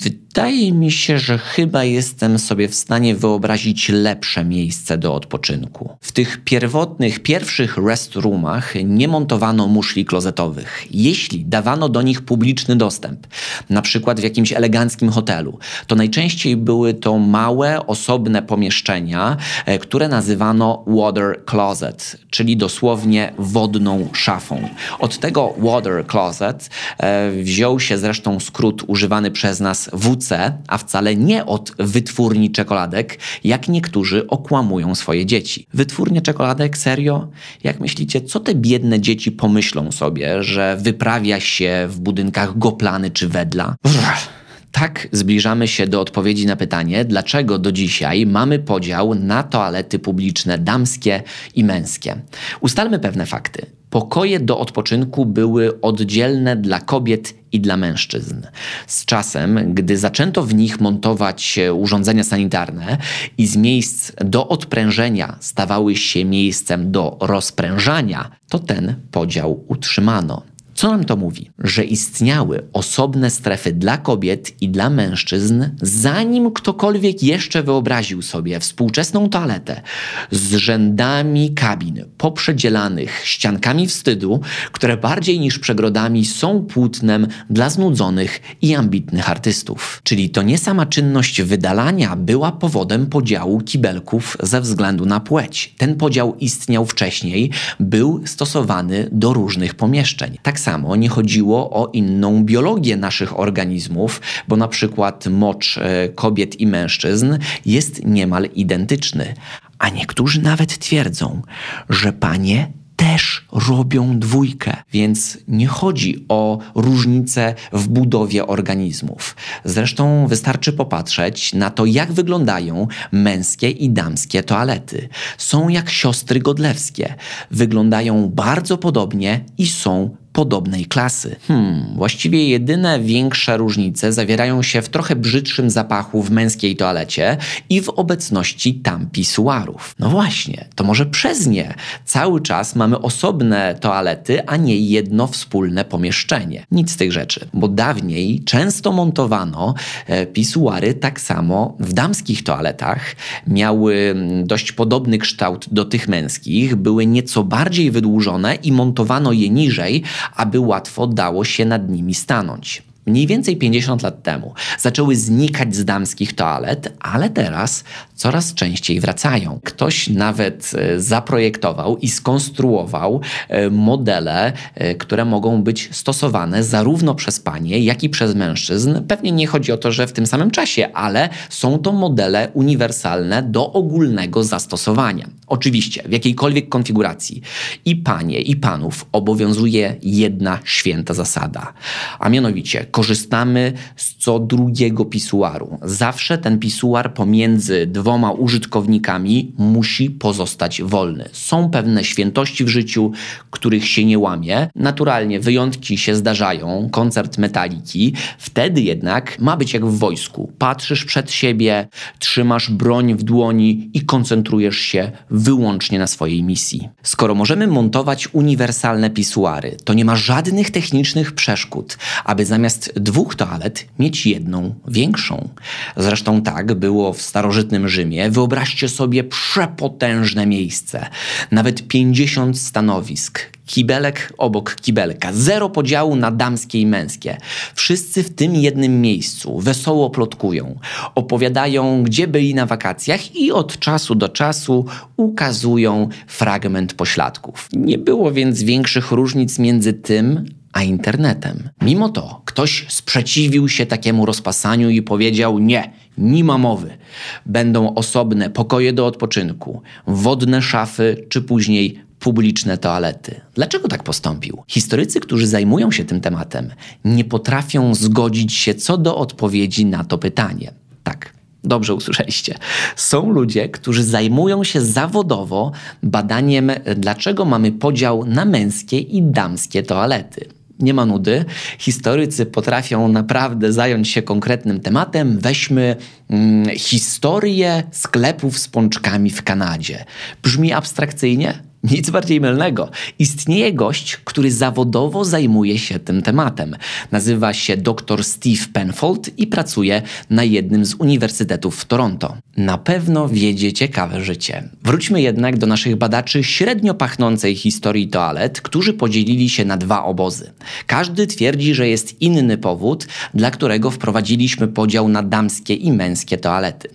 Wydaje 0.02 0.73
mi 0.73 0.92
się, 0.92 1.18
że 1.18 1.38
chyba 1.38 1.85
jestem 1.85 2.38
sobie 2.38 2.68
w 2.68 2.75
stanie 2.75 3.14
wyobrazić 3.14 3.88
lepsze 3.88 4.44
miejsce 4.44 4.99
do 4.99 5.14
odpoczynku. 5.14 5.97
W 6.00 6.12
tych 6.12 6.44
pierwotnych, 6.44 7.21
pierwszych 7.21 7.76
restroomach 7.76 8.75
nie 8.85 9.09
montowano 9.09 9.66
muszli 9.66 10.04
klozetowych. 10.04 10.87
Jeśli 10.90 11.44
dawano 11.44 11.88
do 11.88 12.02
nich 12.02 12.23
publiczny 12.23 12.76
dostęp, 12.76 13.26
na 13.71 13.83
przykład 13.83 14.21
w 14.21 14.23
jakimś 14.23 14.52
eleganckim 14.52 15.11
hotelu, 15.11 15.59
to 15.87 15.97
najczęściej 15.97 16.56
były 16.56 16.94
to 16.94 17.18
małe, 17.18 17.87
osobne 17.87 18.42
pomieszczenia, 18.42 19.37
e, 19.66 19.78
które 19.78 20.09
nazywano 20.09 20.85
water 20.87 21.44
closet, 21.50 22.16
czyli 22.30 22.56
dosłownie 22.56 23.33
wodną 23.38 24.09
szafą. 24.12 24.68
Od 24.99 25.18
tego 25.18 25.54
water 25.59 26.06
closet 26.06 26.71
e, 26.99 27.30
wziął 27.30 27.80
się 27.80 27.99
zresztą 28.05 28.41
skrót 28.41 28.85
używany 28.87 29.31
przez 29.31 29.61
nas 29.61 29.91
WC, 29.93 30.59
a 30.69 30.79
wcale 30.79 31.17
nie 31.17 31.47
od 31.47 31.73
wytwórni 31.79 32.51
czekoladek, 32.51 33.19
jak 33.45 33.69
niektórzy 33.69 34.27
okłamują 34.27 34.95
swoje 34.95 35.27
dzieci. 35.27 35.67
Wytwórnie 35.75 36.21
czekoladek? 36.21 36.79
Serio? 36.79 37.29
Jak 37.63 37.81
myślicie, 37.81 38.21
co 38.21 38.41
te 38.41 38.55
biedne 38.55 39.01
dzieci 39.01 39.33
pomyślą 39.33 39.93
sobie, 39.93 40.43
że 40.43 40.77
wyprawia 40.81 41.41
się 41.41 41.87
w 41.91 42.01
budynkach 42.01 42.59
Goplany 42.59 43.11
czy 43.11 43.29
Wedla? 43.29 43.77
Brr. 43.83 44.34
Tak 44.75 45.09
zbliżamy 45.12 45.69
się 45.69 45.87
do 45.87 46.00
odpowiedzi 46.00 46.47
na 46.47 46.57
pytanie, 46.57 47.04
dlaczego 47.04 47.59
do 47.59 47.73
dzisiaj 47.73 48.26
mamy 48.26 48.59
podział 48.59 49.14
na 49.14 49.43
toalety 49.43 49.99
publiczne 49.99 50.59
damskie 50.59 51.23
i 51.54 51.64
męskie. 51.64 52.16
Ustalmy 52.61 52.99
pewne 52.99 53.26
fakty. 53.26 53.66
Pokoje 53.90 54.40
do 54.40 54.59
odpoczynku 54.59 55.26
były 55.26 55.81
oddzielne 55.81 56.57
dla 56.57 56.81
kobiet 56.81 57.35
i 57.52 57.61
dla 57.61 57.76
mężczyzn. 57.76 58.43
Z 58.87 59.04
czasem, 59.04 59.75
gdy 59.75 59.99
zaczęto 59.99 60.43
w 60.43 60.54
nich 60.54 60.81
montować 60.81 61.59
urządzenia 61.75 62.25
sanitarne 62.25 62.99
i 63.38 63.47
z 63.47 63.57
miejsc 63.57 64.12
do 64.25 64.49
odprężenia 64.49 65.37
stawały 65.40 65.97
się 65.97 66.25
miejscem 66.25 66.93
do 66.93 67.16
rozprężania, 67.21 68.31
to 68.49 68.59
ten 68.59 68.95
podział 69.11 69.64
utrzymano. 69.69 70.54
Co 70.75 70.90
nam 70.90 71.04
to 71.04 71.16
mówi? 71.16 71.50
Że 71.59 71.85
istniały 71.85 72.69
osobne 72.73 73.31
strefy 73.31 73.73
dla 73.73 73.99
kobiet 73.99 74.62
i 74.62 74.69
dla 74.69 74.90
mężczyzn, 74.90 75.64
zanim 75.83 76.52
ktokolwiek 76.52 77.23
jeszcze 77.23 77.62
wyobraził 77.62 78.23
sobie 78.23 78.61
współczesną 78.61 79.28
toaletę 79.28 79.83
z 80.31 80.54
rzędami 80.54 81.54
kabin 81.54 82.04
poprzedzielanych 82.19 83.21
ściankami 83.25 83.87
wstydu, 83.87 84.40
które 84.73 84.97
bardziej 84.97 85.40
niż 85.40 85.59
przegrodami 85.59 86.25
są 86.25 86.64
płótnem 86.64 87.26
dla 87.50 87.71
znudzonych 87.71 88.40
i 88.62 88.75
ambitnych 88.75 89.31
artystów. 89.31 90.00
Czyli 90.04 90.31
to 90.31 90.43
nie 90.43 90.59
sama 90.59 90.87
czynność 90.87 91.43
wydalania 91.43 92.16
była 92.16 92.52
powodem 92.52 93.07
podziału 93.07 93.61
kibelków 93.61 94.37
ze 94.43 94.61
względu 94.61 95.07
na 95.07 95.21
płeć. 95.21 95.75
Ten 95.78 95.97
podział 95.97 96.37
istniał 96.37 96.87
wcześniej, 96.87 97.50
był 97.81 98.23
stosowany 98.26 99.09
do 99.12 99.33
różnych 99.33 99.75
pomieszczeń. 99.75 100.38
Tak 100.43 100.61
samo 100.64 100.97
nie 100.97 101.09
chodziło 101.09 101.71
o 101.71 101.90
inną 101.92 102.44
biologię 102.44 102.97
naszych 102.97 103.40
organizmów, 103.40 104.21
bo 104.49 104.56
na 104.56 104.68
przykład 104.68 105.26
mocz 105.26 105.78
e, 105.78 106.09
kobiet 106.09 106.61
i 106.61 106.66
mężczyzn 106.66 107.38
jest 107.66 108.04
niemal 108.04 108.44
identyczny. 108.54 109.35
A 109.78 109.88
niektórzy 109.88 110.42
nawet 110.42 110.78
twierdzą, 110.78 111.42
że 111.88 112.12
panie 112.12 112.73
też 112.97 113.47
robią 113.68 114.18
dwójkę, 114.18 114.76
więc 114.92 115.38
nie 115.49 115.66
chodzi 115.66 116.25
o 116.28 116.59
różnice 116.75 117.54
w 117.73 117.88
budowie 117.88 118.47
organizmów. 118.47 119.37
Zresztą 119.64 120.26
wystarczy 120.26 120.73
popatrzeć 120.73 121.54
na 121.54 121.71
to, 121.71 121.87
jak 121.87 122.12
wyglądają 122.12 122.88
męskie 123.12 123.71
i 123.71 123.90
damskie 123.90 124.42
toalety. 124.42 125.09
Są 125.38 125.68
jak 125.68 125.90
siostry 125.90 126.40
godlewskie, 126.40 127.14
wyglądają 127.50 128.28
bardzo 128.28 128.78
podobnie 128.78 129.44
i 129.59 129.66
są 129.66 130.16
podobnej 130.35 130.87
klasy. 130.87 131.37
Hmm, 131.49 131.95
właściwie 131.97 132.49
jedyne 132.49 133.00
większe 133.00 133.57
różnice 133.57 134.12
zawierają 134.12 134.62
się 134.62 134.83
w 134.83 134.88
trochę 134.88 135.17
brzydszym 135.17 135.71
zapachu 135.71 136.23
w 136.23 136.31
męskiej 136.31 136.76
toalecie 136.76 137.37
i 137.71 137.81
w 137.81 137.88
obecności 137.88 138.75
tam 138.75 139.07
pisuarów. 139.07 139.95
No 139.99 140.09
właśnie, 140.09 140.64
to 140.75 140.85
może 140.85 141.07
przez 141.07 141.47
nie 141.47 141.75
cały 142.05 142.41
czas 142.41 142.76
mamy 142.76 142.99
osobne 142.99 143.75
toalety, 143.81 144.47
a 144.47 144.57
nie 144.57 144.76
jedno 144.76 145.26
wspólne 145.26 145.85
pomieszczenie. 145.85 146.67
Nic 146.71 146.91
z 146.91 146.97
tych 146.97 147.12
rzeczy, 147.12 147.49
bo 147.53 147.69
dawniej 147.69 148.43
często 148.45 148.93
montowano 148.93 149.75
e, 150.07 150.26
pisuary 150.26 150.95
tak 150.95 151.21
samo 151.21 151.76
w 151.81 151.93
damskich 151.93 152.45
toaletach. 152.45 153.17
Miały 153.47 153.95
mm, 153.95 154.47
dość 154.47 154.73
podobny 154.73 155.19
kształt 155.19 155.67
do 155.71 155.85
tych 155.85 156.09
męskich, 156.09 156.76
były 156.76 157.07
nieco 157.07 157.45
bardziej 157.45 157.91
wydłużone 157.91 158.55
i 158.55 158.73
montowano 158.73 159.33
je 159.33 159.50
niżej, 159.50 160.03
aby 160.37 160.61
łatwo 160.61 161.07
dało 161.07 161.45
się 161.45 161.64
nad 161.64 161.88
nimi 161.88 162.14
stanąć 162.14 162.83
mniej 163.07 163.27
więcej 163.27 163.57
50 163.57 164.03
lat 164.03 164.23
temu 164.23 164.55
zaczęły 164.79 165.17
znikać 165.17 165.77
z 165.77 165.85
damskich 165.85 166.33
toalet, 166.33 166.93
ale 167.01 167.31
teraz 167.31 167.85
coraz 168.15 168.55
częściej 168.55 169.01
wracają. 169.01 169.61
Ktoś 169.65 170.09
nawet 170.09 170.73
e, 170.75 171.01
zaprojektował 171.01 171.97
i 171.97 172.09
skonstruował 172.09 173.21
e, 173.49 173.71
modele, 173.71 174.53
e, 174.75 174.95
które 174.95 175.25
mogą 175.25 175.63
być 175.63 175.89
stosowane 175.93 176.65
zarówno 176.65 177.15
przez 177.15 177.41
panie, 177.41 177.79
jak 177.79 178.03
i 178.03 178.09
przez 178.09 178.35
mężczyzn. 178.35 179.01
Pewnie 179.09 179.33
nie 179.33 179.47
chodzi 179.47 179.73
o 179.73 179.77
to, 179.77 179.93
że 179.93 180.07
w 180.07 180.13
tym 180.13 180.27
samym 180.27 180.51
czasie, 180.51 180.93
ale 180.93 181.29
są 181.49 181.79
to 181.79 181.93
modele 181.93 182.49
uniwersalne 182.55 183.43
do 183.43 183.73
ogólnego 183.73 184.45
zastosowania. 184.45 185.29
Oczywiście 185.47 186.03
w 186.09 186.13
jakiejkolwiek 186.13 186.69
konfiguracji 186.69 187.43
i 187.85 187.97
panie, 187.97 188.41
i 188.41 188.57
panów 188.57 189.07
obowiązuje 189.13 189.97
jedna 190.03 190.59
święta 190.65 191.15
zasada, 191.15 191.73
a 192.19 192.29
mianowicie 192.29 192.87
korzystamy 192.95 193.73
z 193.97 194.15
co 194.15 194.39
drugiego 194.39 195.05
pisuaru. 195.05 195.79
Zawsze 195.83 196.39
ten 196.39 196.59
pisuar 196.59 197.15
pomiędzy 197.15 197.87
dwoma 197.87 198.33
użytkownikami 198.33 199.53
musi 199.59 200.11
pozostać 200.11 200.83
wolny. 200.83 201.29
Są 201.33 201.71
pewne 201.71 202.05
świętości 202.05 202.65
w 202.65 202.69
życiu, 202.69 203.13
których 203.51 203.89
się 203.89 204.05
nie 204.05 204.19
łamie. 204.19 204.69
Naturalnie 204.75 205.41
wyjątki 205.41 205.99
się 205.99 206.15
zdarzają, 206.15 206.89
koncert 206.93 207.39
metaliki. 207.39 208.15
Wtedy 208.39 208.81
jednak 208.81 209.39
ma 209.39 209.57
być 209.57 209.75
jak 209.75 209.87
w 209.87 209.99
wojsku. 209.99 210.53
Patrzysz 210.59 211.05
przed 211.05 211.33
siebie, 211.33 211.89
trzymasz 212.19 212.71
broń 212.71 213.15
w 213.15 213.23
dłoni 213.23 213.91
i 213.95 214.01
koncentrujesz 214.01 214.79
się 214.79 215.13
wyłącznie 215.31 215.99
na 215.99 216.07
swojej 216.07 216.43
misji. 216.43 216.89
Skoro 217.03 217.35
możemy 217.35 217.67
montować 217.67 218.29
uniwersalne 218.33 219.11
pisuary, 219.11 219.77
to 219.85 219.95
nie 219.95 220.05
ma 220.05 220.17
żadnych 220.17 220.71
technicznych 220.71 221.33
przeszkód, 221.33 221.99
aby 222.25 222.47
zamiast 222.47 222.84
dwóch 222.97 223.35
toalet 223.35 223.87
mieć 223.99 224.26
jedną 224.26 224.75
większą. 224.88 225.49
Zresztą 225.97 226.43
tak 226.43 226.75
było 226.75 227.12
w 227.12 227.23
starożytnym 227.23 227.88
Rzymie. 227.88 228.31
Wyobraźcie 228.31 228.88
sobie 228.88 229.25
przepotężne 229.25 230.47
miejsce, 230.47 231.07
nawet 231.50 231.88
50 231.88 232.59
stanowisk, 232.59 233.41
kibelek 233.67 234.33
obok 234.38 234.75
kibelka, 234.75 235.33
zero 235.33 235.71
podziału 235.71 236.17
na 236.17 236.31
damskie 236.31 236.81
i 236.81 236.87
męskie. 236.87 237.37
Wszyscy 237.75 238.23
w 238.23 238.35
tym 238.35 238.55
jednym 238.55 239.00
miejscu 239.00 239.59
wesoło 239.61 240.11
plotkują, 240.11 240.79
opowiadają, 241.14 242.03
gdzie 242.03 242.29
byli 242.29 242.55
na 242.55 242.67
wakacjach 242.67 243.37
i 243.37 243.53
od 243.53 243.79
czasu 243.79 244.14
do 244.14 244.29
czasu 244.29 244.87
ukazują 245.17 246.09
fragment 246.26 246.95
pośladków. 246.95 247.69
Nie 247.73 247.99
było 247.99 248.33
więc 248.33 248.62
większych 248.62 249.11
różnic 249.11 249.59
między 249.59 249.93
tym, 249.93 250.45
a 250.75 250.83
internetem. 250.83 251.69
Mimo 251.83 252.09
to 252.09 252.43
ktoś 252.45 252.87
sprzeciwił 252.88 253.69
się 253.69 253.87
takiemu 253.87 254.26
rozpasaniu 254.26 254.90
i 254.90 255.02
powiedział: 255.02 255.59
Nie, 255.59 255.93
nie 256.19 256.45
ma 256.45 256.59
mowy. 256.59 256.99
Będą 257.47 257.95
osobne 257.95 258.50
pokoje 258.50 258.93
do 258.93 259.07
odpoczynku, 259.07 259.83
wodne 260.07 260.62
szafy 260.62 261.26
czy 261.28 261.43
później 261.43 262.04
publiczne 262.19 262.78
toalety. 262.78 263.40
Dlaczego 263.54 263.88
tak 263.88 264.02
postąpił? 264.02 264.62
Historycy, 264.69 265.21
którzy 265.21 265.47
zajmują 265.47 265.90
się 265.90 266.04
tym 266.04 266.21
tematem, 266.21 266.71
nie 267.04 267.25
potrafią 267.25 267.95
zgodzić 267.95 268.52
się 268.52 268.75
co 268.75 268.99
do 268.99 269.16
odpowiedzi 269.16 269.87
na 269.87 270.04
to 270.04 270.19
pytanie. 270.19 270.73
Tak. 271.02 271.35
Dobrze 271.64 271.95
usłyszeliście. 271.95 272.54
Są 272.97 273.31
ludzie, 273.31 273.69
którzy 273.69 274.04
zajmują 274.04 274.64
się 274.64 274.81
zawodowo 274.81 275.73
badaniem, 276.02 276.71
dlaczego 276.97 277.45
mamy 277.45 277.73
podział 277.73 278.25
na 278.26 278.45
męskie 278.45 278.99
i 278.99 279.23
damskie 279.23 279.83
toalety 279.83 280.49
nie 280.78 280.95
ma 280.95 281.07
nudy. 281.07 281.45
Historycy 281.78 282.47
potrafią 282.47 283.09
naprawdę 283.09 283.73
zająć 283.73 284.09
się 284.09 284.23
konkretnym 284.23 284.81
tematem. 284.81 285.38
Weźmy 285.38 285.97
mm, 286.31 286.69
historię 286.76 287.83
sklepów 287.90 288.59
z 288.59 288.69
pączkami 288.69 289.31
w 289.31 289.43
Kanadzie. 289.43 290.04
Brzmi 290.43 290.73
abstrakcyjnie? 290.73 291.74
Nic 291.85 292.11
bardziej 292.11 292.41
mylnego. 292.41 292.91
Istnieje 293.19 293.73
gość, 293.73 294.17
który 294.17 294.50
zawodowo 294.50 295.25
zajmuje 295.25 295.79
się 295.79 295.99
tym 295.99 296.23
tematem. 296.23 296.76
Nazywa 297.12 297.53
się 297.53 297.76
dr 297.76 298.25
Steve 298.25 298.67
Penfold 298.73 299.38
i 299.38 299.47
pracuje 299.47 300.03
na 300.31 300.45
jednym 300.45 300.85
z 300.85 300.95
uniwersytetów 300.95 301.76
w 301.76 301.85
Toronto. 301.85 302.37
Na 302.57 302.79
pewno 302.79 303.29
wiedzie 303.29 303.73
ciekawe 303.73 304.25
życie. 304.25 304.69
Wróćmy 304.83 305.23
jednak 305.23 305.59
do 305.59 305.67
naszych 305.67 305.97
badaczy 305.97 306.45
średnio 306.45 306.95
pachnącej 306.95 307.57
historii 307.57 308.09
toalet, 308.09 308.61
którzy 308.61 308.93
podzielili 308.93 309.49
się 309.49 309.64
na 309.64 309.76
dwa 309.76 310.05
obozy. 310.05 310.53
Każdy 310.87 311.26
twierdzi, 311.26 311.75
że 311.75 311.88
jest 311.88 312.23
inny 312.23 312.59
powód, 312.59 313.07
dla 313.35 313.50
którego 313.50 313.91
wprowadziliśmy 313.91 314.69
podział 314.69 315.09
na 315.09 315.23
damskie 315.23 315.75
i 315.75 315.93
męskie 315.93 316.38
toalety. 316.38 316.88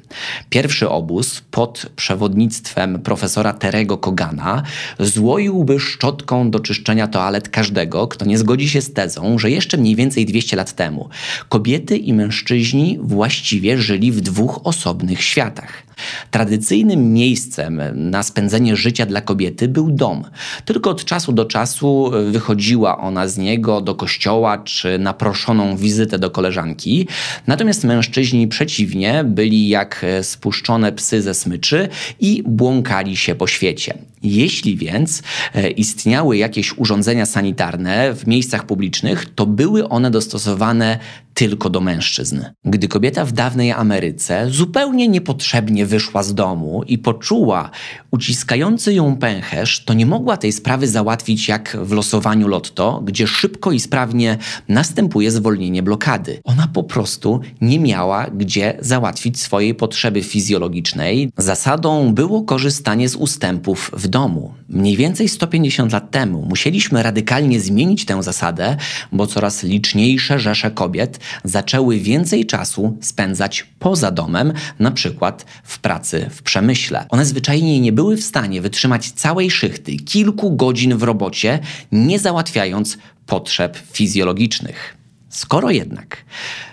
Pierwszy 0.49 0.89
obóz 0.89 1.41
pod 1.51 1.85
przewodnictwem 1.95 2.99
profesora 2.99 3.53
Terego 3.53 3.97
Kogana 3.97 4.63
złoiłby 4.99 5.79
szczotką 5.79 6.51
do 6.51 6.59
czyszczenia 6.59 7.07
toalet 7.07 7.49
każdego, 7.49 8.07
kto 8.07 8.25
nie 8.25 8.37
zgodzi 8.37 8.69
się 8.69 8.81
z 8.81 8.93
tezą, 8.93 9.39
że 9.39 9.51
jeszcze 9.51 9.77
mniej 9.77 9.95
więcej 9.95 10.25
200 10.25 10.55
lat 10.55 10.73
temu 10.73 11.09
kobiety 11.49 11.97
i 11.97 12.13
mężczyźni 12.13 12.99
właściwie 13.01 13.77
żyli 13.77 14.11
w 14.11 14.21
dwóch 14.21 14.59
osobnych 14.63 15.21
światach. 15.23 15.88
Tradycyjnym 16.31 17.13
miejscem 17.13 17.81
na 17.95 18.23
spędzenie 18.23 18.75
życia 18.75 19.05
dla 19.05 19.21
kobiety 19.21 19.67
był 19.67 19.91
dom. 19.91 20.23
Tylko 20.65 20.89
od 20.89 21.05
czasu 21.05 21.31
do 21.31 21.45
czasu 21.45 22.11
wychodziła 22.31 22.97
ona 22.97 23.27
z 23.27 23.37
niego 23.37 23.81
do 23.81 23.95
kościoła 23.95 24.57
czy 24.57 24.99
na 24.99 25.13
proszoną 25.13 25.77
wizytę 25.77 26.19
do 26.19 26.29
koleżanki. 26.29 27.07
Natomiast 27.47 27.83
mężczyźni 27.83 28.47
przeciwnie 28.47 29.23
byli 29.23 29.69
jak 29.69 30.05
spuszczone 30.21 30.91
psy 30.91 31.21
ze 31.21 31.33
smyczy 31.33 31.89
i 32.19 32.43
błąkali 32.45 33.17
się 33.17 33.35
po 33.35 33.47
świecie. 33.47 33.97
Jeśli 34.23 34.77
więc 34.77 35.23
e, 35.55 35.69
istniały 35.69 36.37
jakieś 36.37 36.77
urządzenia 36.77 37.25
sanitarne 37.25 38.13
w 38.13 38.27
miejscach 38.27 38.65
publicznych, 38.65 39.25
to 39.35 39.45
były 39.45 39.89
one 39.89 40.11
dostosowane 40.11 40.99
tylko 41.39 41.69
do 41.69 41.81
mężczyzn. 41.81 42.45
Gdy 42.65 42.87
kobieta 42.87 43.25
w 43.25 43.31
dawnej 43.31 43.71
Ameryce 43.71 44.49
zupełnie 44.49 45.07
niepotrzebnie 45.07 45.85
wyszła 45.85 46.23
z 46.23 46.33
domu 46.33 46.83
i 46.87 46.97
poczuła 46.97 47.71
uciskający 48.11 48.93
ją 48.93 49.17
pęcherz, 49.17 49.85
to 49.85 49.93
nie 49.93 50.05
mogła 50.05 50.37
tej 50.37 50.51
sprawy 50.51 50.87
załatwić 50.87 51.47
jak 51.47 51.77
w 51.81 51.91
losowaniu 51.91 52.47
lotto, 52.47 53.01
gdzie 53.05 53.27
szybko 53.27 53.71
i 53.71 53.79
sprawnie 53.79 54.37
następuje 54.67 55.31
zwolnienie 55.31 55.83
blokady. 55.83 56.41
Ona 56.43 56.67
po 56.73 56.83
prostu 56.83 57.39
nie 57.61 57.79
miała 57.79 58.29
gdzie 58.29 58.77
załatwić 58.79 59.39
swojej 59.39 59.75
potrzeby 59.75 60.23
fizjologicznej. 60.23 61.31
Zasadą 61.37 62.13
było 62.13 62.43
korzystanie 62.43 63.09
z 63.09 63.15
ustępów 63.15 63.91
w 63.93 64.07
domu. 64.07 64.58
Mniej 64.69 64.97
więcej 64.97 65.29
150 65.29 65.93
lat 65.93 66.11
temu 66.11 66.45
musieliśmy 66.49 67.03
radykalnie 67.03 67.59
zmienić 67.59 68.05
tę 68.05 68.23
zasadę, 68.23 68.77
bo 69.11 69.27
coraz 69.27 69.63
liczniejsze 69.63 70.39
rzesze 70.39 70.71
kobiet 70.71 71.19
zaczęły 71.43 71.99
więcej 71.99 72.45
czasu 72.45 72.97
spędzać 73.01 73.67
poza 73.79 74.11
domem, 74.11 74.53
na 74.79 74.91
przykład 74.91 75.45
w 75.63 75.79
pracy 75.79 76.29
w 76.29 76.41
przemyśle. 76.41 77.05
One 77.09 77.25
zwyczajnie 77.25 77.79
nie 77.79 77.91
były 77.91 78.17
w 78.17 78.23
stanie 78.23 78.61
wytrzymać 78.61 79.11
całej 79.11 79.51
szychty, 79.51 79.97
kilku 79.97 80.55
godzin 80.55 80.97
w 80.97 81.03
robocie, 81.03 81.59
nie 81.91 82.19
załatwiając 82.19 82.97
potrzeb 83.25 83.77
fizjologicznych. 83.93 84.97
Skoro 85.29 85.71
jednak 85.71 86.17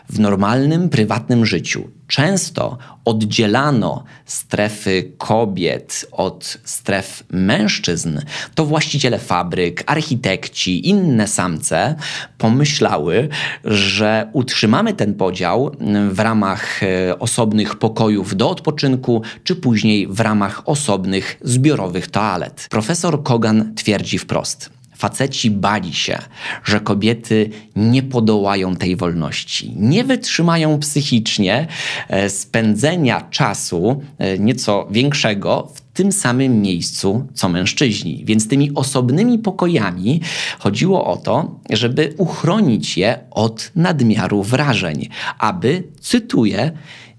w 0.09 0.21
normalnym, 0.21 0.89
prywatnym 0.89 1.47
życiu 1.47 1.89
często 2.07 2.79
oddzielano 3.05 4.05
strefy 4.25 5.13
kobiet 5.19 6.07
od 6.13 6.59
stref 6.65 7.25
mężczyzn, 7.31 8.21
to 8.55 8.67
właściciele 8.67 9.19
fabryk, 9.19 9.83
architekci, 9.87 10.89
inne 10.89 11.29
samce 11.29 11.95
pomyślały, 12.39 13.29
że 13.65 14.31
utrzymamy 14.33 14.95
ten 14.95 15.15
podział 15.15 15.77
w 16.11 16.21
ramach 16.21 16.83
e, 16.83 17.19
osobnych 17.19 17.79
pokojów 17.79 18.37
do 18.37 18.51
odpoczynku, 18.51 19.23
czy 19.45 19.57
później 19.57 20.07
w 20.07 20.21
ramach 20.21 20.63
osobnych 20.69 21.37
zbiorowych 21.43 22.11
toalet. 22.11 22.67
Profesor 22.71 23.23
Kogan 23.23 23.75
twierdzi 23.75 24.19
wprost. 24.19 24.76
Faceci 24.97 25.51
bali 25.51 25.95
się, 25.95 26.19
że 26.65 26.81
kobiety 26.81 27.51
nie 27.77 28.03
podołają 28.03 28.77
tej 28.77 28.97
wolności, 28.97 29.75
nie 29.77 30.05
wytrzymają 30.05 30.79
psychicznie 30.79 31.67
e, 32.09 32.31
spędzenia 32.31 33.21
czasu 33.21 34.03
e, 34.19 34.39
nieco 34.39 34.89
większego 34.91 35.69
w 35.75 35.81
tym 35.81 36.13
samym 36.13 36.63
miejscu 36.63 37.27
co 37.35 37.49
mężczyźni. 37.49 38.25
Więc 38.25 38.49
tymi 38.49 38.75
osobnymi 38.75 39.39
pokojami 39.39 40.21
chodziło 40.59 41.07
o 41.07 41.17
to, 41.17 41.61
żeby 41.71 42.15
uchronić 42.19 42.99
je 42.99 43.19
od 43.31 43.71
nadmiaru 43.75 44.43
wrażeń, 44.43 45.09
aby, 45.39 45.83
cytuję, 46.01 46.73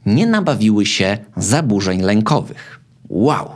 nie 0.05 0.27
nabawiły 0.27 0.85
się 0.85 1.17
zaburzeń 1.37 2.01
lękowych. 2.01 2.79
Wow! 3.09 3.49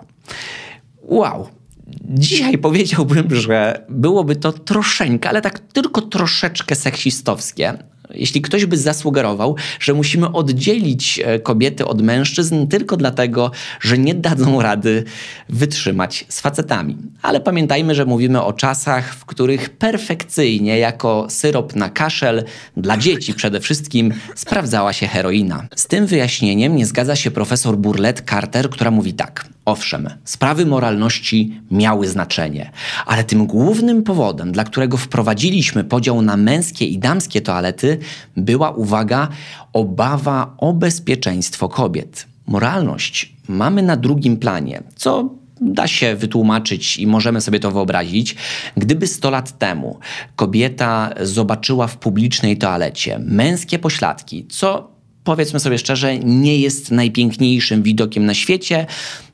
Wow! 1.01 1.60
Dzisiaj 2.09 2.57
powiedziałbym, 2.57 3.35
że 3.35 3.85
byłoby 3.89 4.35
to 4.35 4.51
troszeczkę, 4.51 5.29
ale 5.29 5.41
tak 5.41 5.59
tylko 5.59 6.01
troszeczkę 6.01 6.75
seksistowskie, 6.75 7.77
jeśli 8.13 8.41
ktoś 8.41 8.65
by 8.65 8.77
zasugerował, 8.77 9.55
że 9.79 9.93
musimy 9.93 10.31
oddzielić 10.31 11.19
e, 11.23 11.39
kobiety 11.39 11.85
od 11.85 12.01
mężczyzn 12.01 12.67
tylko 12.67 12.97
dlatego, 12.97 13.51
że 13.81 13.97
nie 13.97 14.13
dadzą 14.13 14.61
rady 14.61 15.03
wytrzymać 15.49 16.25
z 16.29 16.41
facetami. 16.41 16.97
Ale 17.21 17.39
pamiętajmy, 17.39 17.95
że 17.95 18.05
mówimy 18.05 18.43
o 18.43 18.53
czasach, 18.53 19.15
w 19.15 19.25
których 19.25 19.69
perfekcyjnie, 19.69 20.77
jako 20.79 21.27
syrop 21.29 21.75
na 21.75 21.89
kaszel, 21.89 22.43
dla 22.77 22.97
dzieci 22.97 23.33
przede 23.33 23.59
wszystkim, 23.59 24.13
sprawdzała 24.35 24.93
się 24.93 25.07
heroina. 25.07 25.67
Z 25.75 25.87
tym 25.87 26.05
wyjaśnieniem 26.05 26.75
nie 26.75 26.85
zgadza 26.85 27.15
się 27.15 27.31
profesor 27.31 27.77
Burlet 27.77 28.23
Carter, 28.29 28.69
która 28.69 28.91
mówi 28.91 29.13
tak. 29.13 29.45
Owszem, 29.65 30.09
sprawy 30.25 30.65
moralności 30.65 31.61
miały 31.71 32.07
znaczenie, 32.07 32.71
ale 33.05 33.23
tym 33.23 33.45
głównym 33.47 34.03
powodem, 34.03 34.51
dla 34.51 34.63
którego 34.63 34.97
wprowadziliśmy 34.97 35.83
podział 35.83 36.21
na 36.21 36.37
męskie 36.37 36.85
i 36.85 36.99
damskie 36.99 37.41
toalety, 37.41 37.97
była 38.37 38.71
uwaga, 38.71 39.27
obawa 39.73 40.53
o 40.57 40.73
bezpieczeństwo 40.73 41.69
kobiet. 41.69 42.27
Moralność 42.47 43.33
mamy 43.47 43.81
na 43.83 43.97
drugim 43.97 44.37
planie, 44.37 44.83
co 44.95 45.29
da 45.61 45.87
się 45.87 46.15
wytłumaczyć 46.15 46.97
i 46.97 47.07
możemy 47.07 47.41
sobie 47.41 47.59
to 47.59 47.71
wyobrazić, 47.71 48.35
gdyby 48.77 49.07
100 49.07 49.29
lat 49.29 49.57
temu 49.59 49.99
kobieta 50.35 51.13
zobaczyła 51.21 51.87
w 51.87 51.97
publicznej 51.97 52.57
toalecie 52.57 53.19
męskie 53.19 53.79
pośladki, 53.79 54.45
co 54.47 54.91
powiedzmy 55.23 55.59
sobie 55.59 55.77
szczerze, 55.77 56.19
nie 56.19 56.57
jest 56.57 56.91
najpiękniejszym 56.91 57.83
widokiem 57.83 58.25
na 58.25 58.33
świecie, 58.33 58.85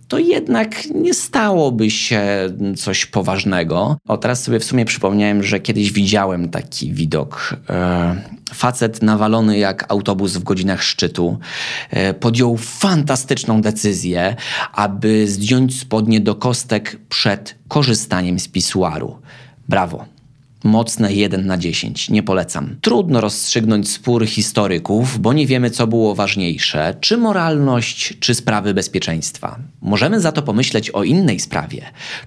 to 0.07 0.19
jednak 0.19 0.85
nie 0.85 1.13
stałoby 1.13 1.91
się 1.91 2.23
coś 2.77 3.05
poważnego. 3.05 3.97
O, 4.07 4.17
teraz 4.17 4.43
sobie 4.43 4.59
w 4.59 4.63
sumie 4.63 4.85
przypomniałem, 4.85 5.43
że 5.43 5.59
kiedyś 5.59 5.91
widziałem 5.91 6.49
taki 6.49 6.93
widok. 6.93 7.55
E, 7.69 8.15
facet 8.53 9.01
nawalony 9.01 9.57
jak 9.57 9.91
autobus 9.91 10.33
w 10.33 10.43
godzinach 10.43 10.83
szczytu 10.83 11.39
e, 11.89 12.13
podjął 12.13 12.57
fantastyczną 12.57 13.61
decyzję, 13.61 14.35
aby 14.73 15.27
zdjąć 15.27 15.79
spodnie 15.79 16.19
do 16.19 16.35
kostek 16.35 16.99
przed 17.09 17.55
korzystaniem 17.67 18.39
z 18.39 18.47
pisuaru. 18.47 19.17
Brawo. 19.69 20.16
Mocne 20.67 21.13
1 21.13 21.45
na 21.45 21.57
10. 21.57 22.09
Nie 22.09 22.23
polecam. 22.23 22.75
Trudno 22.81 23.21
rozstrzygnąć 23.21 23.89
spór 23.89 24.25
historyków, 24.25 25.19
bo 25.19 25.33
nie 25.33 25.47
wiemy, 25.47 25.69
co 25.69 25.87
było 25.87 26.15
ważniejsze, 26.15 26.95
czy 27.01 27.17
moralność, 27.17 28.17
czy 28.19 28.35
sprawy 28.35 28.73
bezpieczeństwa. 28.73 29.59
Możemy 29.81 30.21
za 30.21 30.31
to 30.31 30.41
pomyśleć 30.41 30.89
o 30.89 31.03
innej 31.03 31.39
sprawie. 31.39 31.81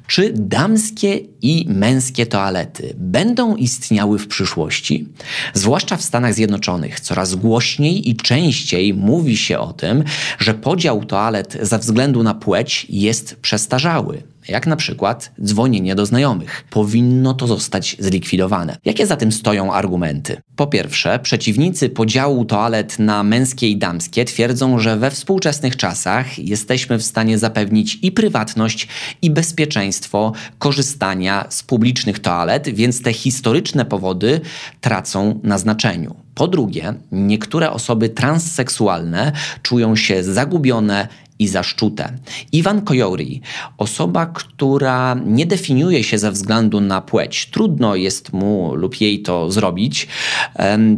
Czy 0.07 0.33
damskie 0.33 1.21
i 1.43 1.67
męskie 1.69 2.27
toalety 2.27 2.95
będą 2.97 3.57
istniały 3.57 4.19
w 4.19 4.29
przyszłości? 4.29 5.09
Zwłaszcza 5.55 5.97
w 5.97 6.03
Stanach 6.03 6.35
Zjednoczonych 6.35 7.01
coraz 7.01 7.35
głośniej 7.35 8.11
i 8.11 8.17
częściej 8.17 8.95
mówi 8.95 9.37
się 9.37 9.59
o 9.59 9.73
tym, 9.73 10.05
że 10.39 10.55
podział 10.55 11.05
toalet 11.05 11.59
ze 11.63 11.79
względu 11.79 12.23
na 12.23 12.35
płeć 12.35 12.87
jest 12.89 13.37
przestarzały 13.37 14.30
jak 14.49 14.67
na 14.67 14.77
przykład 14.77 15.33
dzwonienie 15.45 15.95
do 15.95 16.07
znajomych. 16.07 16.65
Powinno 16.71 17.35
to 17.35 17.47
zostać 17.47 17.97
zlikwidowane. 17.99 18.77
Jakie 18.85 19.07
za 19.07 19.17
tym 19.17 19.33
stoją 19.33 19.73
argumenty? 19.73 20.43
Po 20.57 20.67
pierwsze, 20.67 21.19
przeciwnicy 21.19 21.89
podziału 21.89 22.45
toalet 22.45 22.99
na 22.99 23.23
męskie 23.23 23.69
i 23.69 23.77
damskie 23.77 24.25
twierdzą, 24.25 24.79
że 24.79 24.97
we 24.97 25.11
współczesnych 25.11 25.77
czasach 25.77 26.39
jesteśmy 26.39 26.99
w 26.99 27.03
stanie 27.03 27.39
zapewnić 27.39 27.99
i 28.03 28.13
prywatność, 28.13 28.89
i 29.23 29.31
bezpieczeństwo 29.31 30.33
korzystania 30.59 31.47
z 31.49 31.63
publicznych 31.63 32.19
toalet, 32.19 32.69
więc 32.69 33.03
te 33.03 33.13
historyczne 33.13 33.85
powody 33.85 34.41
tracą 34.81 35.41
na 35.43 35.59
znaczeniu. 35.59 36.15
Po 36.35 36.49
drugie, 36.49 36.95
niektóre 37.13 37.71
osoby 37.71 38.09
transseksualne 38.09 39.33
czują 39.63 39.97
się 39.97 40.23
zagubione 40.23 41.09
i 41.41 41.49
zaszczute. 41.49 42.13
Iwan 42.53 42.81
Kojori, 42.81 43.41
osoba, 43.79 44.27
która 44.27 45.17
nie 45.27 45.47
definiuje 45.47 46.05
się 46.05 46.19
ze 46.19 46.33
względu 46.33 46.81
na 46.81 47.01
płeć, 47.01 47.47
trudno 47.47 47.95
jest 47.97 48.33
mu 48.33 48.75
lub 48.75 49.01
jej 49.01 49.23
to 49.23 49.51
zrobić, 49.51 50.09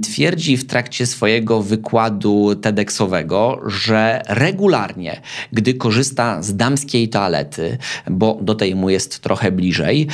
twierdzi 0.03 0.57
w 0.57 0.67
trakcie 0.67 1.07
swojego 1.07 1.63
wykładu 1.63 2.55
TEDxowego, 2.55 3.61
że 3.67 4.23
regularnie, 4.29 5.21
gdy 5.53 5.75
korzysta 5.75 6.43
z 6.43 6.57
damskiej 6.57 7.09
toalety, 7.09 7.79
bo 8.11 8.39
do 8.43 8.55
tej 8.55 8.75
mu 8.75 8.91
jest 8.91 9.21
trochę 9.21 9.53
bliżej, 9.53 10.07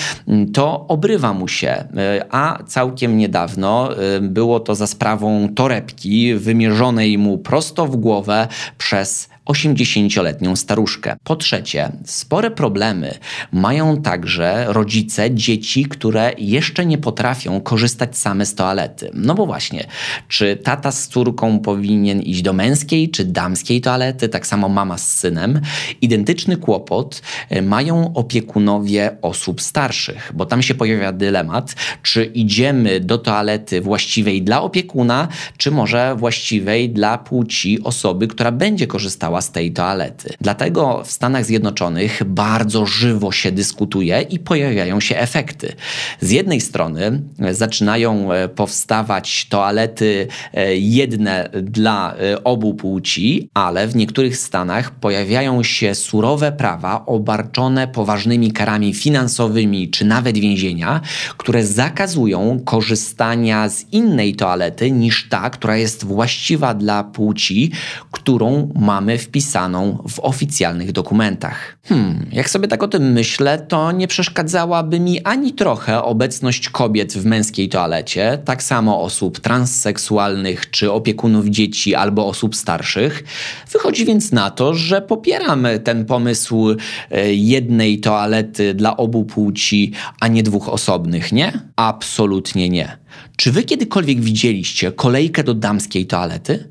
to 0.53 0.87
obrywa 0.89 1.33
mu 1.33 1.49
się, 1.49 1.69
e, 1.69 1.87
a 2.31 2.63
całkiem 2.67 3.17
niedawno 3.17 3.97
e, 3.97 4.21
było 4.21 4.61
to 4.61 4.75
za 4.75 4.87
sprawą 4.87 5.49
torebki 5.55 6.35
wymierzonej 6.35 7.19
mu 7.19 7.39
prosto 7.39 7.87
w 7.87 7.97
głowę 7.97 8.49
przez 8.79 9.29
80-letnią 9.49 10.57
staruszkę. 10.57 11.17
Po 11.25 11.37
trzecie, 11.37 11.93
spore 12.05 12.51
problemy 12.51 13.19
mają 13.53 14.03
także 14.03 14.65
rodzice 14.69 15.35
dzieci, 15.35 15.85
które 15.85 16.33
jeszcze 16.39 16.87
nie 16.87 16.99
potrafią 16.99 17.61
korzystać 17.61 18.19
same 18.19 18.47
z 18.47 18.55
toalety. 18.55 19.11
No 19.15 19.35
bo 19.35 19.47
właśnie, 19.47 19.87
czy 20.29 20.57
tata 20.57 20.93
z 20.93 21.09
córką 21.09 21.59
powinien 21.59 22.23
iść 22.23 22.43
do 22.43 22.53
męskiej 22.53 23.11
czy 23.11 23.25
damskiej 23.25 23.81
toalety, 23.81 24.29
tak 24.29 24.47
samo 24.47 24.69
mama 24.69 24.99
z 24.99 25.17
synem. 25.17 25.61
Identyczny 26.01 26.57
kłopot 26.57 27.23
e, 27.51 27.63
mają 27.63 28.15
opiekunowie 28.15 29.17
osób 29.23 29.61
starszych, 29.61 30.33
bo 30.35 30.47
tam 30.47 30.63
się 30.63 30.75
pojawia 30.75 31.13
dylemat, 31.13 31.75
czy 32.03 32.25
idziemy 32.25 33.01
do 33.01 33.19
toalety 33.19 33.81
właściwej 33.81 34.43
dla 34.43 34.63
opiekuna, 34.63 35.29
czy 35.57 35.71
może 35.71 36.17
właściwej 36.17 36.91
dla 36.91 37.19
płci 37.19 37.83
osoby, 37.83 38.29
która 38.29 38.53
będzie 38.53 38.87
korzystała 38.87 39.38
z 39.41 39.51
tej 39.51 39.73
toalety. 39.73 40.35
Dlatego 40.41 41.03
w 41.05 41.13
Stanach 41.13 41.45
Zjednoczonych 41.45 42.25
bardzo 42.25 42.87
żywo 42.87 43.33
się 43.33 43.53
dyskutuje 43.53 44.23
i 44.23 44.39
pojawiają 44.39 45.01
się 45.01 45.17
efekty. 45.17 45.73
Z 46.21 46.31
jednej 46.31 46.61
strony 46.61 47.23
e, 47.39 47.55
zaczynają 47.55 48.33
e, 48.33 48.49
powstawać 48.49 49.47
toalety 49.51 50.29
e, 50.55 50.77
jedne 50.77 51.51
dla 51.63 52.15
obu 52.45 52.75
płci, 52.75 53.51
ale 53.55 53.89
w 53.89 53.97
niektórych 53.97 54.37
stanach 54.37 54.91
pojawiają 54.91 55.63
się 55.63 55.95
surowe 55.95 56.53
prawa 56.53 57.07
obarczone 57.07 57.89
poważnymi 57.89 58.53
karami 58.53 58.95
finansowymi 58.95 59.91
czy 59.91 60.05
nawet 60.05 60.39
więzienia, 60.39 61.01
które 61.37 61.67
zakazują 61.67 62.61
korzystania 62.65 63.69
z 63.69 63.93
innej 63.93 64.35
toalety 64.35 64.91
niż 64.91 65.29
ta, 65.29 65.51
która 65.51 65.77
jest 65.77 66.05
właściwa 66.05 66.75
dla 66.75 67.05
płci, 67.05 67.71
którą 68.11 68.73
mamy 68.75 69.19
w 69.19 69.28
wpisaną 69.29 70.05
w 70.09 70.21
oficjalnych 70.21 70.93
dokumentach. 70.93 71.79
Hmm, 71.85 72.27
jak 72.33 72.51
sobie 72.51 72.69
tak 72.69 72.83
o 72.83 72.89
tym 72.89 73.13
myślę, 73.13 73.59
to 73.59 73.93
nie 73.93 74.09
przeszkadzałaby 74.09 75.01
mi 75.01 75.21
ani 75.25 75.53
trochę 75.53 76.03
obecność 76.03 76.69
kobiet 76.69 77.13
w 77.13 77.25
męskiej 77.27 77.69
toalecie, 77.69 78.39
tak 78.45 78.63
samo 78.63 79.03
osób 79.03 79.41
transseksualnych 79.41 80.71
czy 80.71 80.93
opiekunów 80.93 81.47
dzieci 81.47 81.95
albo 81.95 82.27
osób 82.27 82.57
starszych. 82.57 83.25
Wychodzi 83.73 84.05
więc 84.05 84.33
na 84.33 84.51
to, 84.51 84.75
że 84.75 85.03
popieram 85.03 85.67
ten 85.85 86.05
pomysł 86.05 86.77
e, 87.11 87.35
jednej 87.35 88.01
toalety 88.01 88.75
dla 88.75 88.97
obu 88.97 89.25
płci, 89.25 89.93
a 90.21 90.29
nie 90.29 90.43
dwóch 90.43 90.69
osobnych, 90.69 91.33
nie? 91.33 91.61
Absolutnie 91.77 92.69
nie. 92.69 92.98
Czy 93.37 93.53
wy 93.53 93.63
kiedykolwiek 93.63 94.21
widzieliście 94.21 94.93
kolejkę 94.93 95.45
do 95.45 95.55
damskiej 95.55 96.07
toalety? 96.07 96.69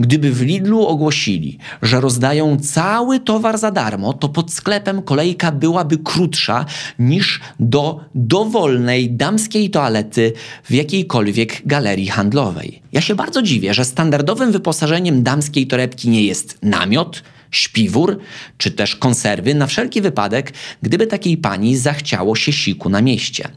Gdyby 0.00 0.32
w 0.32 0.42
Lidlu 0.42 0.86
ogłosili, 0.86 1.58
że 1.82 2.00
rozdają 2.00 2.58
cały 2.60 3.20
towar 3.20 3.58
za 3.58 3.70
darmo, 3.70 4.12
to 4.12 4.28
pod 4.28 4.52
sklepem 4.52 5.02
kolejka 5.02 5.52
byłaby 5.52 5.98
krótsza 5.98 6.66
niż 6.98 7.40
do 7.60 8.00
dowolnej 8.14 9.10
damskiej 9.10 9.70
toalety 9.70 10.32
w 10.64 10.74
jakiejkolwiek 10.74 11.62
galerii 11.66 12.06
handlowej. 12.06 12.82
Ja 12.92 13.00
się 13.00 13.14
bardzo 13.14 13.42
dziwię, 13.42 13.74
że 13.74 13.84
standardowym 13.84 14.52
wyposażeniem 14.52 15.22
damskiej 15.22 15.66
torebki 15.66 16.08
nie 16.08 16.24
jest 16.24 16.58
namiot, 16.62 17.22
śpiwór 17.50 18.18
czy 18.58 18.70
też 18.70 18.96
konserwy 18.96 19.54
na 19.54 19.66
wszelki 19.66 20.00
wypadek, 20.00 20.52
gdyby 20.82 21.06
takiej 21.06 21.36
pani 21.36 21.76
zachciało 21.76 22.36
się 22.36 22.52
siku 22.52 22.88
na 22.88 23.02
mieście. 23.02 23.48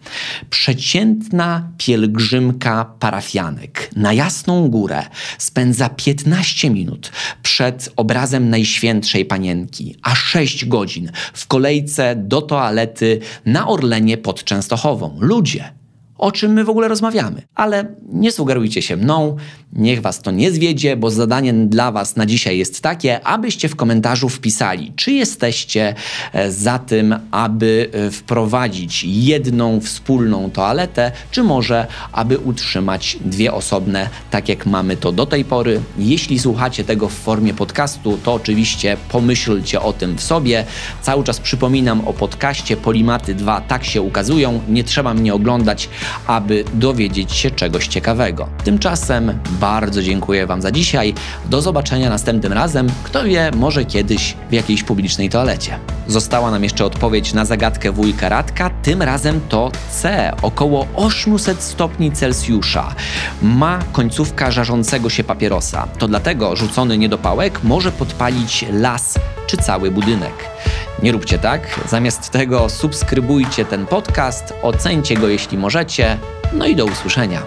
Przeciętna 0.49 1.69
pielgrzymka 1.77 2.85
parafianek 2.99 3.89
na 3.95 4.13
Jasną 4.13 4.69
Górę 4.69 5.05
spędza 5.37 5.89
15 5.89 6.69
minut 6.69 7.11
przed 7.43 7.89
obrazem 7.95 8.49
Najświętszej 8.49 9.25
Panienki, 9.25 9.95
a 10.01 10.15
6 10.15 10.65
godzin 10.65 11.11
w 11.33 11.47
kolejce 11.47 12.15
do 12.15 12.41
toalety 12.41 13.19
na 13.45 13.67
Orlenie 13.67 14.17
pod 14.17 14.43
Częstochową. 14.43 15.17
Ludzie, 15.19 15.82
o 16.23 16.31
czym 16.31 16.53
my 16.53 16.63
w 16.63 16.69
ogóle 16.69 16.87
rozmawiamy. 16.87 17.41
Ale 17.55 17.85
nie 18.09 18.31
sugerujcie 18.31 18.81
się 18.81 18.97
mną, 18.97 19.37
niech 19.73 20.01
was 20.01 20.21
to 20.21 20.31
nie 20.31 20.51
zwiedzie, 20.51 20.97
bo 20.97 21.09
zadanie 21.09 21.53
dla 21.53 21.91
was 21.91 22.15
na 22.15 22.25
dzisiaj 22.25 22.57
jest 22.57 22.81
takie, 22.81 23.23
abyście 23.27 23.69
w 23.69 23.75
komentarzu 23.75 24.29
wpisali, 24.29 24.93
czy 24.95 25.11
jesteście 25.11 25.95
e, 26.33 26.51
za 26.51 26.79
tym, 26.79 27.15
aby 27.31 27.89
e, 27.93 28.11
wprowadzić 28.11 29.03
jedną 29.03 29.79
wspólną 29.79 30.51
toaletę, 30.51 31.11
czy 31.31 31.43
może 31.43 31.87
aby 32.11 32.37
utrzymać 32.37 33.17
dwie 33.25 33.53
osobne, 33.53 34.09
tak 34.31 34.49
jak 34.49 34.65
mamy 34.65 34.97
to 34.97 35.11
do 35.11 35.25
tej 35.25 35.45
pory. 35.45 35.81
Jeśli 35.97 36.39
słuchacie 36.39 36.83
tego 36.83 37.09
w 37.09 37.13
formie 37.13 37.53
podcastu, 37.53 38.17
to 38.23 38.33
oczywiście 38.33 38.97
pomyślcie 39.09 39.81
o 39.81 39.93
tym 39.93 40.17
w 40.17 40.21
sobie. 40.21 40.65
Cały 41.01 41.23
czas 41.23 41.39
przypominam 41.39 42.07
o 42.07 42.13
podcaście 42.13 42.77
Polimaty 42.77 43.35
2, 43.35 43.61
tak 43.61 43.83
się 43.85 44.01
ukazują, 44.01 44.61
nie 44.69 44.83
trzeba 44.83 45.13
mnie 45.13 45.33
oglądać, 45.33 45.89
aby 46.27 46.63
dowiedzieć 46.73 47.31
się 47.31 47.51
czegoś 47.51 47.87
ciekawego. 47.87 48.47
Tymczasem 48.63 49.39
bardzo 49.59 50.03
dziękuję 50.03 50.47
Wam 50.47 50.61
za 50.61 50.71
dzisiaj. 50.71 51.13
Do 51.45 51.61
zobaczenia 51.61 52.09
następnym 52.09 52.53
razem. 52.53 52.87
Kto 53.03 53.23
wie, 53.23 53.51
może 53.55 53.85
kiedyś 53.85 54.35
w 54.49 54.53
jakiejś 54.53 54.83
publicznej 54.83 55.29
toalecie. 55.29 55.79
Została 56.07 56.51
nam 56.51 56.63
jeszcze 56.63 56.85
odpowiedź 56.85 57.33
na 57.33 57.45
zagadkę 57.45 57.91
wujka 57.91 58.29
Radka. 58.29 58.69
Tym 58.69 59.01
razem 59.01 59.41
to 59.49 59.71
C, 59.91 60.31
około 60.41 60.87
800 60.95 61.61
stopni 61.61 62.11
Celsjusza. 62.11 62.95
Ma 63.41 63.79
końcówka 63.91 64.51
żarzącego 64.51 65.09
się 65.09 65.23
papierosa. 65.23 65.87
To 65.97 66.07
dlatego 66.07 66.55
rzucony 66.55 66.97
niedopałek 66.97 67.63
może 67.63 67.91
podpalić 67.91 68.65
las 68.71 69.19
czy 69.47 69.57
cały 69.57 69.91
budynek. 69.91 70.33
Nie 71.01 71.11
róbcie 71.11 71.39
tak. 71.39 71.79
Zamiast 71.89 72.29
tego 72.29 72.69
subskrybujcie 72.69 73.65
ten 73.65 73.85
podcast, 73.85 74.53
ocencie 74.61 75.15
go 75.15 75.27
jeśli 75.27 75.57
możecie. 75.57 76.17
No 76.53 76.65
i 76.65 76.75
do 76.75 76.85
usłyszenia. 76.85 77.41